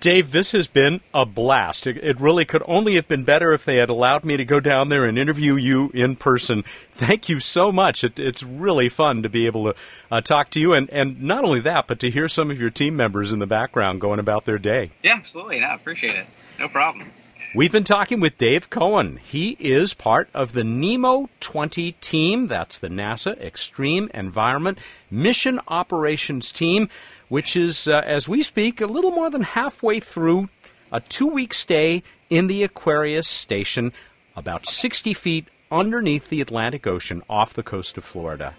Dave, 0.00 0.30
this 0.30 0.52
has 0.52 0.68
been 0.68 1.00
a 1.12 1.26
blast. 1.26 1.86
It, 1.86 1.96
it, 1.96 2.20
really 2.20 2.44
could 2.44 2.62
only 2.66 2.94
have 2.94 3.08
been 3.08 3.24
better 3.24 3.52
if 3.52 3.64
they 3.64 3.78
had 3.78 3.88
allowed 3.88 4.24
me 4.24 4.36
to 4.36 4.44
go 4.44 4.60
down 4.60 4.90
there 4.90 5.04
and 5.04 5.18
interview 5.18 5.56
you 5.56 5.90
in 5.92 6.14
person. 6.14 6.62
Thank 6.94 7.28
you 7.28 7.40
so 7.40 7.72
much. 7.72 8.04
It, 8.04 8.18
it's 8.18 8.44
really 8.44 8.88
fun 8.88 9.24
to 9.24 9.28
be 9.28 9.46
able 9.46 9.64
to 9.64 9.74
uh, 10.10 10.20
talk 10.20 10.50
to 10.50 10.60
you, 10.60 10.72
and, 10.72 10.92
and 10.92 11.20
not 11.22 11.42
only 11.42 11.60
that, 11.60 11.88
but 11.88 11.98
to 12.00 12.10
hear 12.10 12.28
some 12.28 12.50
of 12.50 12.60
your 12.60 12.70
team 12.70 12.94
members 12.94 13.32
in 13.32 13.40
the 13.40 13.46
background 13.46 14.00
going 14.00 14.20
about 14.20 14.44
their 14.44 14.58
day. 14.58 14.90
Yeah, 15.02 15.14
absolutely. 15.14 15.64
I 15.64 15.74
appreciate 15.74 16.14
it. 16.14 16.26
No 16.60 16.68
problem. 16.68 17.10
We've 17.54 17.72
been 17.72 17.84
talking 17.84 18.20
with 18.20 18.36
Dave 18.36 18.68
Coan. 18.68 19.18
He 19.18 19.56
is 19.58 19.94
part 19.94 20.28
of 20.34 20.52
the 20.52 20.64
NEEMO 20.64 21.30
20 21.40 21.92
team. 21.92 22.46
That's 22.46 22.76
the 22.76 22.88
NASA 22.88 23.40
Extreme 23.40 24.10
Environment 24.12 24.76
Mission 25.10 25.58
Operations 25.66 26.52
Team, 26.52 26.90
which 27.28 27.56
is, 27.56 27.88
uh, 27.88 28.02
as 28.04 28.28
we 28.28 28.42
speak, 28.42 28.82
a 28.82 28.86
little 28.86 29.12
more 29.12 29.30
than 29.30 29.42
halfway 29.42 29.98
through 29.98 30.50
a 30.92 31.00
two 31.00 31.26
week 31.26 31.54
stay 31.54 32.02
in 32.28 32.48
the 32.48 32.62
Aquarius 32.64 33.28
station, 33.28 33.94
about 34.36 34.66
60 34.66 35.14
feet 35.14 35.48
underneath 35.72 36.28
the 36.28 36.42
Atlantic 36.42 36.86
Ocean 36.86 37.22
off 37.30 37.54
the 37.54 37.62
coast 37.62 37.96
of 37.96 38.04
Florida. 38.04 38.52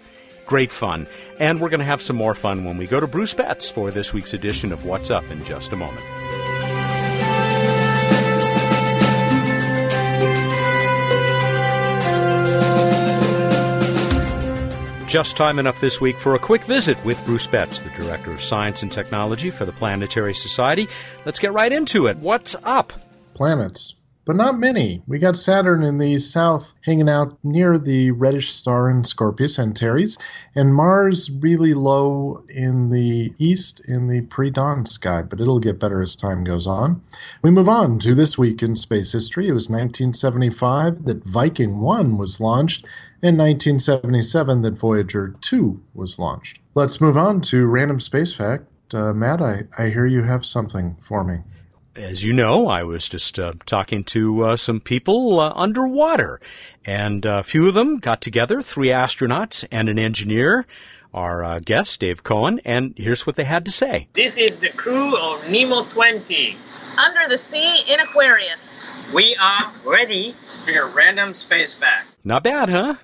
Great 0.46 0.72
fun. 0.72 1.06
And 1.38 1.60
we're 1.60 1.68
going 1.68 1.78
to 1.78 1.86
have 1.86 2.02
some 2.02 2.16
more 2.16 2.34
fun 2.34 2.64
when 2.64 2.76
we 2.76 2.88
go 2.88 2.98
to 2.98 3.06
Bruce 3.06 3.34
Betts 3.34 3.70
for 3.70 3.92
this 3.92 4.12
week's 4.12 4.34
edition 4.34 4.72
of 4.72 4.84
What's 4.84 5.12
Up 5.12 5.30
in 5.30 5.44
just 5.44 5.72
a 5.72 5.76
moment. 5.76 6.04
Just 15.10 15.36
time 15.36 15.58
enough 15.58 15.80
this 15.80 16.00
week 16.00 16.16
for 16.16 16.36
a 16.36 16.38
quick 16.38 16.62
visit 16.62 16.96
with 17.04 17.22
Bruce 17.26 17.48
Betts, 17.48 17.80
the 17.80 17.90
Director 17.90 18.30
of 18.30 18.40
Science 18.40 18.84
and 18.84 18.92
Technology 18.92 19.50
for 19.50 19.64
the 19.64 19.72
Planetary 19.72 20.34
Society. 20.34 20.86
Let's 21.24 21.40
get 21.40 21.52
right 21.52 21.72
into 21.72 22.06
it. 22.06 22.16
What's 22.18 22.54
up? 22.62 22.92
Planets 23.34 23.99
but 24.24 24.36
not 24.36 24.58
many. 24.58 25.02
We 25.06 25.18
got 25.18 25.36
Saturn 25.36 25.82
in 25.82 25.98
the 25.98 26.18
south 26.18 26.74
hanging 26.84 27.08
out 27.08 27.36
near 27.42 27.78
the 27.78 28.10
reddish 28.10 28.52
star 28.52 28.90
in 28.90 29.04
Scorpius 29.04 29.58
Antares, 29.58 30.18
and 30.54 30.74
Mars 30.74 31.30
really 31.30 31.74
low 31.74 32.44
in 32.48 32.90
the 32.90 33.32
east 33.38 33.80
in 33.88 34.08
the 34.08 34.22
pre 34.22 34.50
dawn 34.50 34.86
sky, 34.86 35.22
but 35.22 35.40
it'll 35.40 35.58
get 35.58 35.80
better 35.80 36.02
as 36.02 36.16
time 36.16 36.44
goes 36.44 36.66
on. 36.66 37.02
We 37.42 37.50
move 37.50 37.68
on 37.68 37.98
to 38.00 38.14
this 38.14 38.36
week 38.36 38.62
in 38.62 38.76
space 38.76 39.12
history. 39.12 39.48
It 39.48 39.52
was 39.52 39.70
1975 39.70 41.06
that 41.06 41.24
Viking 41.24 41.80
1 41.80 42.18
was 42.18 42.40
launched, 42.40 42.84
and 43.22 43.38
1977 43.38 44.62
that 44.62 44.78
Voyager 44.78 45.34
2 45.40 45.80
was 45.94 46.18
launched. 46.18 46.60
Let's 46.74 47.00
move 47.00 47.16
on 47.16 47.40
to 47.42 47.66
random 47.66 48.00
space 48.00 48.32
fact. 48.32 48.64
Uh, 48.92 49.12
Matt, 49.12 49.40
I, 49.40 49.62
I 49.78 49.88
hear 49.88 50.06
you 50.06 50.22
have 50.24 50.44
something 50.44 50.96
for 51.00 51.24
me 51.24 51.38
as 52.00 52.24
you 52.24 52.32
know, 52.32 52.66
I 52.66 52.82
was 52.82 53.08
just 53.08 53.38
uh, 53.38 53.52
talking 53.66 54.04
to 54.04 54.44
uh, 54.44 54.56
some 54.56 54.80
people 54.80 55.38
uh, 55.38 55.52
underwater, 55.54 56.40
and 56.84 57.24
a 57.24 57.42
few 57.42 57.68
of 57.68 57.74
them 57.74 57.98
got 57.98 58.20
together, 58.20 58.62
three 58.62 58.88
astronauts 58.88 59.64
and 59.70 59.88
an 59.88 59.98
engineer. 59.98 60.66
Our 61.12 61.44
uh, 61.44 61.58
guest, 61.58 62.00
Dave 62.00 62.22
Coan, 62.22 62.60
and 62.64 62.94
here's 62.96 63.26
what 63.26 63.34
they 63.34 63.44
had 63.44 63.64
to 63.64 63.70
say. 63.72 64.08
This 64.12 64.36
is 64.36 64.56
the 64.58 64.70
crew 64.70 65.16
of 65.16 65.40
NEEMO 65.42 65.90
20. 65.90 66.56
Under 66.96 67.28
the 67.28 67.38
sea 67.38 67.82
in 67.88 67.98
Aquarius. 68.00 68.88
We 69.12 69.36
are 69.40 69.72
ready 69.84 70.36
for 70.64 70.70
your 70.70 70.88
random 70.88 71.34
space 71.34 71.74
fact. 71.74 72.06
Not 72.22 72.44
bad, 72.44 72.68
huh? 72.68 72.94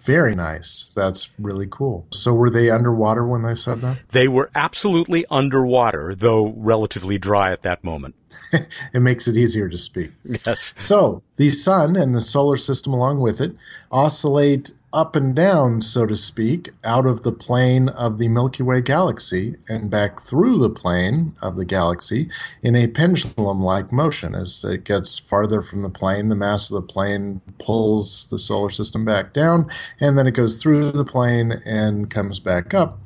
Very 0.00 0.34
nice. 0.34 0.90
That's 0.94 1.32
really 1.38 1.66
cool. 1.68 2.06
So, 2.10 2.32
were 2.32 2.50
they 2.50 2.70
underwater 2.70 3.26
when 3.26 3.42
they 3.42 3.54
said 3.54 3.80
that? 3.82 3.98
They 4.12 4.28
were 4.28 4.50
absolutely 4.54 5.26
underwater, 5.30 6.14
though 6.14 6.54
relatively 6.56 7.18
dry 7.18 7.52
at 7.52 7.62
that 7.62 7.84
moment. 7.84 8.14
it 8.52 9.00
makes 9.00 9.28
it 9.28 9.36
easier 9.36 9.68
to 9.68 9.76
speak. 9.76 10.12
Yes. 10.24 10.72
So, 10.78 11.22
the 11.36 11.50
sun 11.50 11.96
and 11.96 12.14
the 12.14 12.20
solar 12.20 12.56
system 12.56 12.92
along 12.92 13.20
with 13.20 13.40
it 13.40 13.54
oscillate 13.90 14.72
up 14.92 15.14
and 15.14 15.34
down, 15.34 15.80
so 15.80 16.06
to 16.06 16.16
speak, 16.16 16.70
out 16.82 17.06
of 17.06 17.22
the 17.22 17.32
plane 17.32 17.88
of 17.90 18.18
the 18.18 18.28
Milky 18.28 18.62
Way 18.62 18.80
galaxy 18.80 19.56
and 19.68 19.90
back 19.90 20.20
through 20.20 20.58
the 20.58 20.70
plane 20.70 21.34
of 21.42 21.56
the 21.56 21.64
galaxy 21.64 22.30
in 22.62 22.74
a 22.74 22.86
pendulum 22.86 23.62
like 23.62 23.92
motion. 23.92 24.34
As 24.34 24.64
it 24.64 24.84
gets 24.84 25.18
farther 25.18 25.62
from 25.62 25.80
the 25.80 25.90
plane, 25.90 26.28
the 26.28 26.34
mass 26.34 26.70
of 26.70 26.74
the 26.74 26.92
plane 26.92 27.40
pulls 27.58 28.28
the 28.30 28.38
solar 28.38 28.70
system 28.70 29.04
back 29.04 29.32
down, 29.32 29.70
and 30.00 30.16
then 30.16 30.26
it 30.26 30.32
goes 30.32 30.62
through 30.62 30.92
the 30.92 31.04
plane 31.04 31.52
and 31.64 32.10
comes 32.10 32.40
back 32.40 32.72
up 32.72 33.00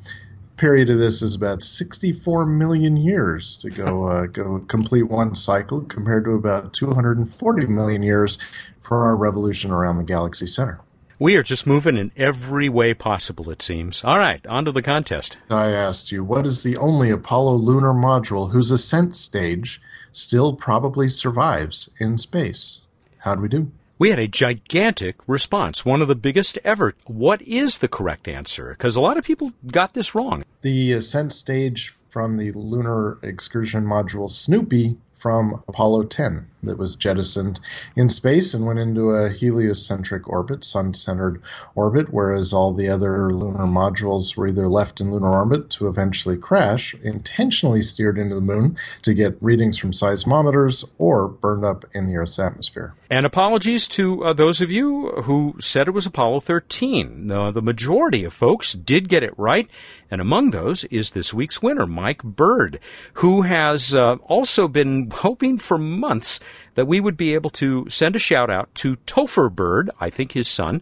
period 0.55 0.89
of 0.89 0.97
this 0.97 1.21
is 1.21 1.35
about 1.35 1.61
64 1.61 2.45
million 2.45 2.95
years 2.95 3.57
to 3.57 3.69
go 3.69 4.03
uh, 4.07 4.27
go 4.27 4.59
complete 4.67 5.03
one 5.03 5.35
cycle, 5.35 5.81
compared 5.81 6.25
to 6.25 6.31
about 6.31 6.73
240 6.73 7.67
million 7.67 8.01
years 8.01 8.37
for 8.79 9.03
our 9.03 9.17
revolution 9.17 9.71
around 9.71 9.97
the 9.97 10.03
galaxy 10.03 10.45
center. 10.45 10.79
We 11.23 11.37
are 11.37 11.41
just 11.43 11.65
moving 11.65 11.95
in 11.95 12.11
every 12.17 12.67
way 12.67 12.93
possible, 12.93 13.49
it 13.49 13.61
seems. 13.61 14.03
All 14.03 14.19
right, 14.19 14.45
on 14.45 14.65
to 14.65 14.73
the 14.73 14.81
contest. 14.81 15.37
I 15.49 15.69
asked 15.69 16.11
you, 16.11 16.21
what 16.21 16.45
is 16.45 16.63
the 16.63 16.75
only 16.75 17.11
Apollo 17.11 17.55
lunar 17.59 17.93
module 17.93 18.51
whose 18.51 18.71
ascent 18.71 19.15
stage 19.15 19.81
still 20.11 20.53
probably 20.53 21.07
survives 21.07 21.89
in 21.97 22.17
space? 22.17 22.81
How'd 23.19 23.39
we 23.39 23.47
do? 23.47 23.71
We 23.97 24.09
had 24.09 24.19
a 24.19 24.27
gigantic 24.27 25.15
response, 25.25 25.85
one 25.85 26.01
of 26.01 26.09
the 26.09 26.15
biggest 26.15 26.59
ever. 26.65 26.93
What 27.05 27.41
is 27.43 27.77
the 27.77 27.87
correct 27.87 28.27
answer? 28.27 28.71
Because 28.71 28.97
a 28.97 29.01
lot 29.01 29.17
of 29.17 29.23
people 29.23 29.53
got 29.65 29.93
this 29.93 30.13
wrong. 30.13 30.43
The 30.61 30.91
ascent 30.91 31.31
stage 31.31 31.93
from 32.09 32.35
the 32.35 32.51
lunar 32.51 33.17
excursion 33.23 33.85
module 33.85 34.29
Snoopy 34.29 34.97
from 35.13 35.63
Apollo 35.67 36.03
10 36.03 36.47
that 36.63 36.77
was 36.77 36.95
jettisoned 36.95 37.59
in 37.95 38.09
space 38.09 38.53
and 38.53 38.65
went 38.65 38.79
into 38.79 39.09
a 39.09 39.29
heliocentric 39.29 40.27
orbit, 40.27 40.63
sun 40.63 40.93
centered 40.93 41.41
orbit, 41.75 42.13
whereas 42.13 42.53
all 42.53 42.73
the 42.73 42.89
other 42.89 43.33
lunar 43.33 43.65
modules 43.65 44.35
were 44.35 44.47
either 44.47 44.67
left 44.67 45.01
in 45.01 45.11
lunar 45.11 45.31
orbit 45.31 45.69
to 45.69 45.87
eventually 45.87 46.37
crash, 46.37 46.93
intentionally 47.03 47.81
steered 47.81 48.17
into 48.17 48.35
the 48.35 48.41
moon 48.41 48.77
to 49.01 49.13
get 49.13 49.37
readings 49.41 49.77
from 49.77 49.91
seismometers, 49.91 50.89
or 50.97 51.27
burned 51.27 51.65
up 51.65 51.85
in 51.93 52.05
the 52.05 52.15
Earth's 52.15 52.39
atmosphere. 52.39 52.95
And 53.09 53.25
apologies 53.25 53.87
to 53.89 54.23
uh, 54.23 54.33
those 54.33 54.61
of 54.61 54.71
you 54.71 55.09
who 55.23 55.55
said 55.59 55.87
it 55.87 55.91
was 55.91 56.05
Apollo 56.05 56.41
13. 56.41 57.29
Uh, 57.29 57.51
the 57.51 57.61
majority 57.61 58.23
of 58.23 58.33
folks 58.33 58.73
did 58.73 59.09
get 59.09 59.23
it 59.23 59.37
right, 59.37 59.69
and 60.09 60.21
among 60.21 60.49
those 60.49 60.83
is 60.85 61.11
this 61.11 61.33
week's 61.33 61.61
winner, 61.61 61.85
Mike 61.85 62.23
Bird, 62.23 62.79
who 63.13 63.43
has 63.43 63.95
uh, 63.95 64.15
also 64.23 64.67
been 64.67 65.02
hoping 65.09 65.57
for 65.57 65.77
months 65.77 66.39
that 66.75 66.87
we 66.87 66.99
would 66.99 67.17
be 67.17 67.33
able 67.33 67.49
to 67.51 67.87
send 67.89 68.15
a 68.15 68.19
shout 68.19 68.49
out 68.49 68.73
to 68.75 68.97
Topher 69.07 69.53
Bird, 69.53 69.89
I 69.99 70.09
think 70.09 70.31
his 70.31 70.47
son, 70.47 70.81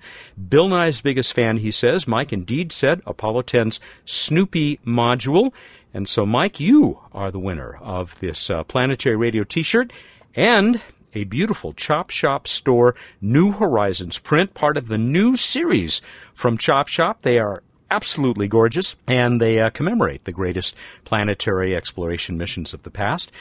Bill 0.50 0.68
Nye's 0.68 1.02
biggest 1.02 1.34
fan, 1.34 1.58
he 1.58 1.72
says. 1.72 2.08
Mike 2.08 2.34
indeed 2.34 2.72
said 2.72 3.02
Apollo 3.06 3.44
10's 3.44 3.80
Snoopy 4.06 4.80
module. 4.86 5.54
And 5.94 6.08
so, 6.08 6.26
Mike, 6.26 6.60
you 6.60 7.00
are 7.12 7.32
the 7.32 7.40
winner 7.40 7.78
of 7.82 8.20
this 8.20 8.50
uh, 8.50 8.64
planetary 8.64 9.16
radio 9.16 9.44
t 9.44 9.62
shirt 9.62 9.92
and 10.36 10.82
a 11.14 11.26
beautiful 11.26 11.74
Chop 11.74 12.10
Shop 12.10 12.48
Store 12.48 12.96
New 13.20 13.52
Horizons 13.52 14.18
print, 14.18 14.54
part 14.54 14.78
of 14.78 14.88
the 14.88 14.98
new 14.98 15.36
series 15.36 16.02
from 16.34 16.58
Chop 16.58 16.88
Shop. 16.88 17.22
They 17.22 17.38
are 17.38 17.64
absolutely 17.90 18.48
gorgeous, 18.48 18.96
and 19.08 19.42
they 19.42 19.60
uh, 19.60 19.70
commemorate 19.70 20.24
the 20.24 20.32
greatest 20.32 20.76
planetary 21.04 21.76
exploration 21.76 22.38
missions 22.38 22.74
of 22.74 22.84
the 22.84 22.90
past. 22.90 23.32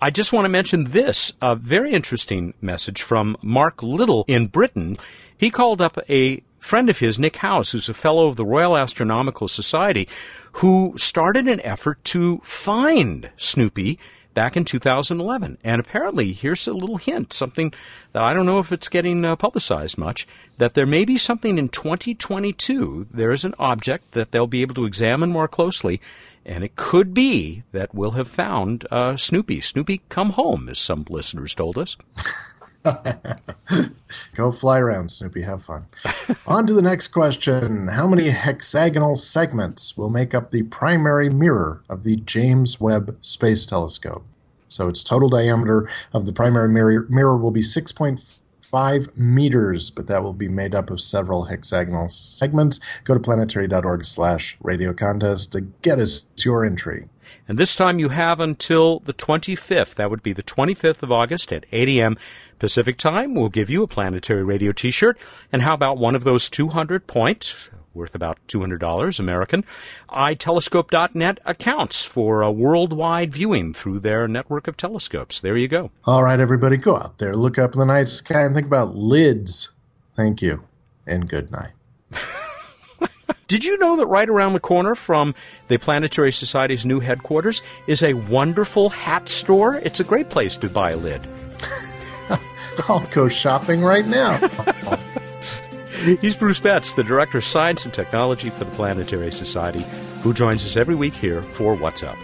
I 0.00 0.10
just 0.10 0.30
want 0.30 0.44
to 0.44 0.50
mention 0.50 0.84
this 0.84 1.32
a 1.40 1.56
very 1.56 1.94
interesting 1.94 2.52
message 2.60 3.00
from 3.00 3.34
Mark 3.40 3.82
Little 3.82 4.26
in 4.28 4.48
Britain. 4.48 4.98
He 5.38 5.48
called 5.48 5.80
up 5.80 5.98
a 6.10 6.42
friend 6.58 6.90
of 6.90 6.98
his, 6.98 7.18
Nick 7.18 7.36
Howes, 7.36 7.70
who's 7.70 7.88
a 7.88 7.94
fellow 7.94 8.28
of 8.28 8.36
the 8.36 8.44
Royal 8.44 8.76
Astronomical 8.76 9.48
Society, 9.48 10.06
who 10.52 10.92
started 10.98 11.48
an 11.48 11.60
effort 11.62 12.04
to 12.04 12.42
find 12.44 13.30
Snoopy 13.38 13.98
back 14.34 14.54
in 14.54 14.66
2011. 14.66 15.56
And 15.64 15.80
apparently, 15.80 16.34
here's 16.34 16.68
a 16.68 16.74
little 16.74 16.98
hint, 16.98 17.32
something 17.32 17.72
that 18.12 18.22
I 18.22 18.34
don't 18.34 18.44
know 18.44 18.58
if 18.58 18.72
it's 18.72 18.90
getting 18.90 19.24
uh, 19.24 19.34
publicized 19.36 19.96
much, 19.96 20.28
that 20.58 20.74
there 20.74 20.84
may 20.84 21.06
be 21.06 21.16
something 21.16 21.56
in 21.56 21.70
2022. 21.70 23.06
There 23.10 23.32
is 23.32 23.46
an 23.46 23.54
object 23.58 24.12
that 24.12 24.32
they'll 24.32 24.46
be 24.46 24.60
able 24.60 24.74
to 24.74 24.84
examine 24.84 25.30
more 25.30 25.48
closely. 25.48 26.02
And 26.46 26.62
it 26.62 26.76
could 26.76 27.12
be 27.12 27.64
that 27.72 27.92
we'll 27.92 28.12
have 28.12 28.28
found 28.28 28.86
uh, 28.92 29.16
Snoopy. 29.16 29.60
Snoopy, 29.60 30.02
come 30.08 30.30
home, 30.30 30.68
as 30.68 30.78
some 30.78 31.04
listeners 31.10 31.56
told 31.56 31.76
us. 31.76 31.96
Go 34.36 34.52
fly 34.52 34.78
around, 34.78 35.10
Snoopy. 35.10 35.42
Have 35.42 35.64
fun. 35.64 35.86
On 36.46 36.64
to 36.64 36.72
the 36.72 36.82
next 36.82 37.08
question. 37.08 37.88
How 37.88 38.06
many 38.06 38.30
hexagonal 38.30 39.16
segments 39.16 39.96
will 39.96 40.08
make 40.08 40.34
up 40.34 40.50
the 40.50 40.62
primary 40.62 41.28
mirror 41.28 41.82
of 41.88 42.04
the 42.04 42.14
James 42.16 42.80
Webb 42.80 43.18
Space 43.22 43.66
Telescope? 43.66 44.24
So 44.68 44.86
its 44.86 45.02
total 45.02 45.28
diameter 45.28 45.90
of 46.12 46.26
the 46.26 46.32
primary 46.32 46.68
mirror, 46.68 47.06
mirror 47.08 47.36
will 47.36 47.50
be 47.50 47.60
6.5 47.60 48.40
meters, 49.16 49.90
but 49.90 50.06
that 50.06 50.22
will 50.22 50.32
be 50.32 50.48
made 50.48 50.74
up 50.74 50.90
of 50.90 51.00
several 51.00 51.44
hexagonal 51.44 52.08
segments. 52.08 52.80
Go 53.04 53.14
to 53.14 53.20
planetary.org 53.20 54.04
slash 54.04 54.56
radio 54.62 54.92
contest 54.92 55.52
to 55.52 55.60
get 55.82 55.98
us 55.98 56.26
your 56.44 56.64
entry. 56.64 57.08
And 57.48 57.58
this 57.58 57.76
time 57.76 57.98
you 57.98 58.08
have 58.08 58.40
until 58.40 59.00
the 59.00 59.14
25th. 59.14 59.94
That 59.94 60.10
would 60.10 60.22
be 60.22 60.32
the 60.32 60.42
25th 60.42 61.02
of 61.02 61.12
August 61.12 61.52
at 61.52 61.64
8 61.70 61.88
a.m. 61.88 62.16
Pacific 62.58 62.96
time. 62.98 63.34
We'll 63.34 63.48
give 63.48 63.70
you 63.70 63.82
a 63.82 63.88
planetary 63.88 64.42
radio 64.42 64.72
t-shirt. 64.72 65.18
And 65.52 65.62
how 65.62 65.74
about 65.74 65.98
one 65.98 66.16
of 66.16 66.24
those 66.24 66.48
200 66.48 67.06
points? 67.06 67.70
Worth 67.96 68.14
about 68.14 68.38
$200 68.48 69.18
American. 69.18 69.64
iTelescope.net 70.10 71.40
accounts 71.46 72.04
for 72.04 72.42
a 72.42 72.52
worldwide 72.52 73.32
viewing 73.32 73.72
through 73.72 74.00
their 74.00 74.28
network 74.28 74.68
of 74.68 74.76
telescopes. 74.76 75.40
There 75.40 75.56
you 75.56 75.66
go. 75.66 75.90
All 76.04 76.22
right, 76.22 76.38
everybody, 76.38 76.76
go 76.76 76.94
out 76.94 77.16
there, 77.16 77.34
look 77.34 77.58
up 77.58 77.72
in 77.72 77.80
the 77.80 77.86
night 77.86 78.08
sky, 78.08 78.42
and 78.42 78.54
think 78.54 78.66
about 78.66 78.94
lids. 78.94 79.72
Thank 80.14 80.42
you, 80.42 80.62
and 81.06 81.26
good 81.26 81.50
night. 81.50 81.70
Did 83.48 83.64
you 83.64 83.78
know 83.78 83.96
that 83.96 84.06
right 84.06 84.28
around 84.28 84.52
the 84.52 84.60
corner 84.60 84.94
from 84.94 85.34
the 85.68 85.78
Planetary 85.78 86.32
Society's 86.32 86.84
new 86.84 87.00
headquarters 87.00 87.62
is 87.86 88.02
a 88.02 88.12
wonderful 88.12 88.90
hat 88.90 89.30
store? 89.30 89.76
It's 89.76 90.00
a 90.00 90.04
great 90.04 90.28
place 90.28 90.58
to 90.58 90.68
buy 90.68 90.90
a 90.90 90.96
lid. 90.96 91.22
I'll 92.88 93.06
go 93.06 93.28
shopping 93.28 93.82
right 93.82 94.06
now. 94.06 94.38
He's 96.20 96.36
Bruce 96.36 96.60
Betts, 96.60 96.92
the 96.92 97.02
Director 97.02 97.38
of 97.38 97.44
Science 97.44 97.84
and 97.84 97.92
Technology 97.92 98.50
for 98.50 98.64
the 98.64 98.70
Planetary 98.72 99.32
Society, 99.32 99.84
who 100.22 100.34
joins 100.34 100.64
us 100.64 100.76
every 100.76 100.94
week 100.94 101.14
here 101.14 101.42
for 101.42 101.74
What's 101.74 102.02
Up. 102.02 102.16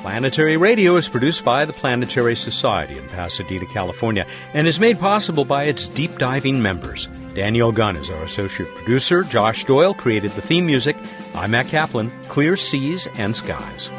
Planetary 0.00 0.56
Radio 0.56 0.96
is 0.96 1.08
produced 1.08 1.44
by 1.44 1.64
the 1.64 1.72
Planetary 1.72 2.36
Society 2.36 2.96
in 2.96 3.08
Pasadena, 3.08 3.66
California, 3.66 4.26
and 4.54 4.68
is 4.68 4.78
made 4.78 4.98
possible 4.98 5.44
by 5.44 5.64
its 5.64 5.88
deep 5.88 6.16
diving 6.18 6.62
members. 6.62 7.08
Daniel 7.34 7.72
Gunn 7.72 7.96
is 7.96 8.10
our 8.10 8.22
associate 8.22 8.72
producer. 8.76 9.24
Josh 9.24 9.64
Doyle 9.64 9.94
created 9.94 10.30
the 10.32 10.42
theme 10.42 10.66
music. 10.66 10.96
I'm 11.34 11.50
Matt 11.50 11.66
Kaplan. 11.66 12.10
Clear 12.24 12.56
seas 12.56 13.08
and 13.16 13.34
skies. 13.34 13.90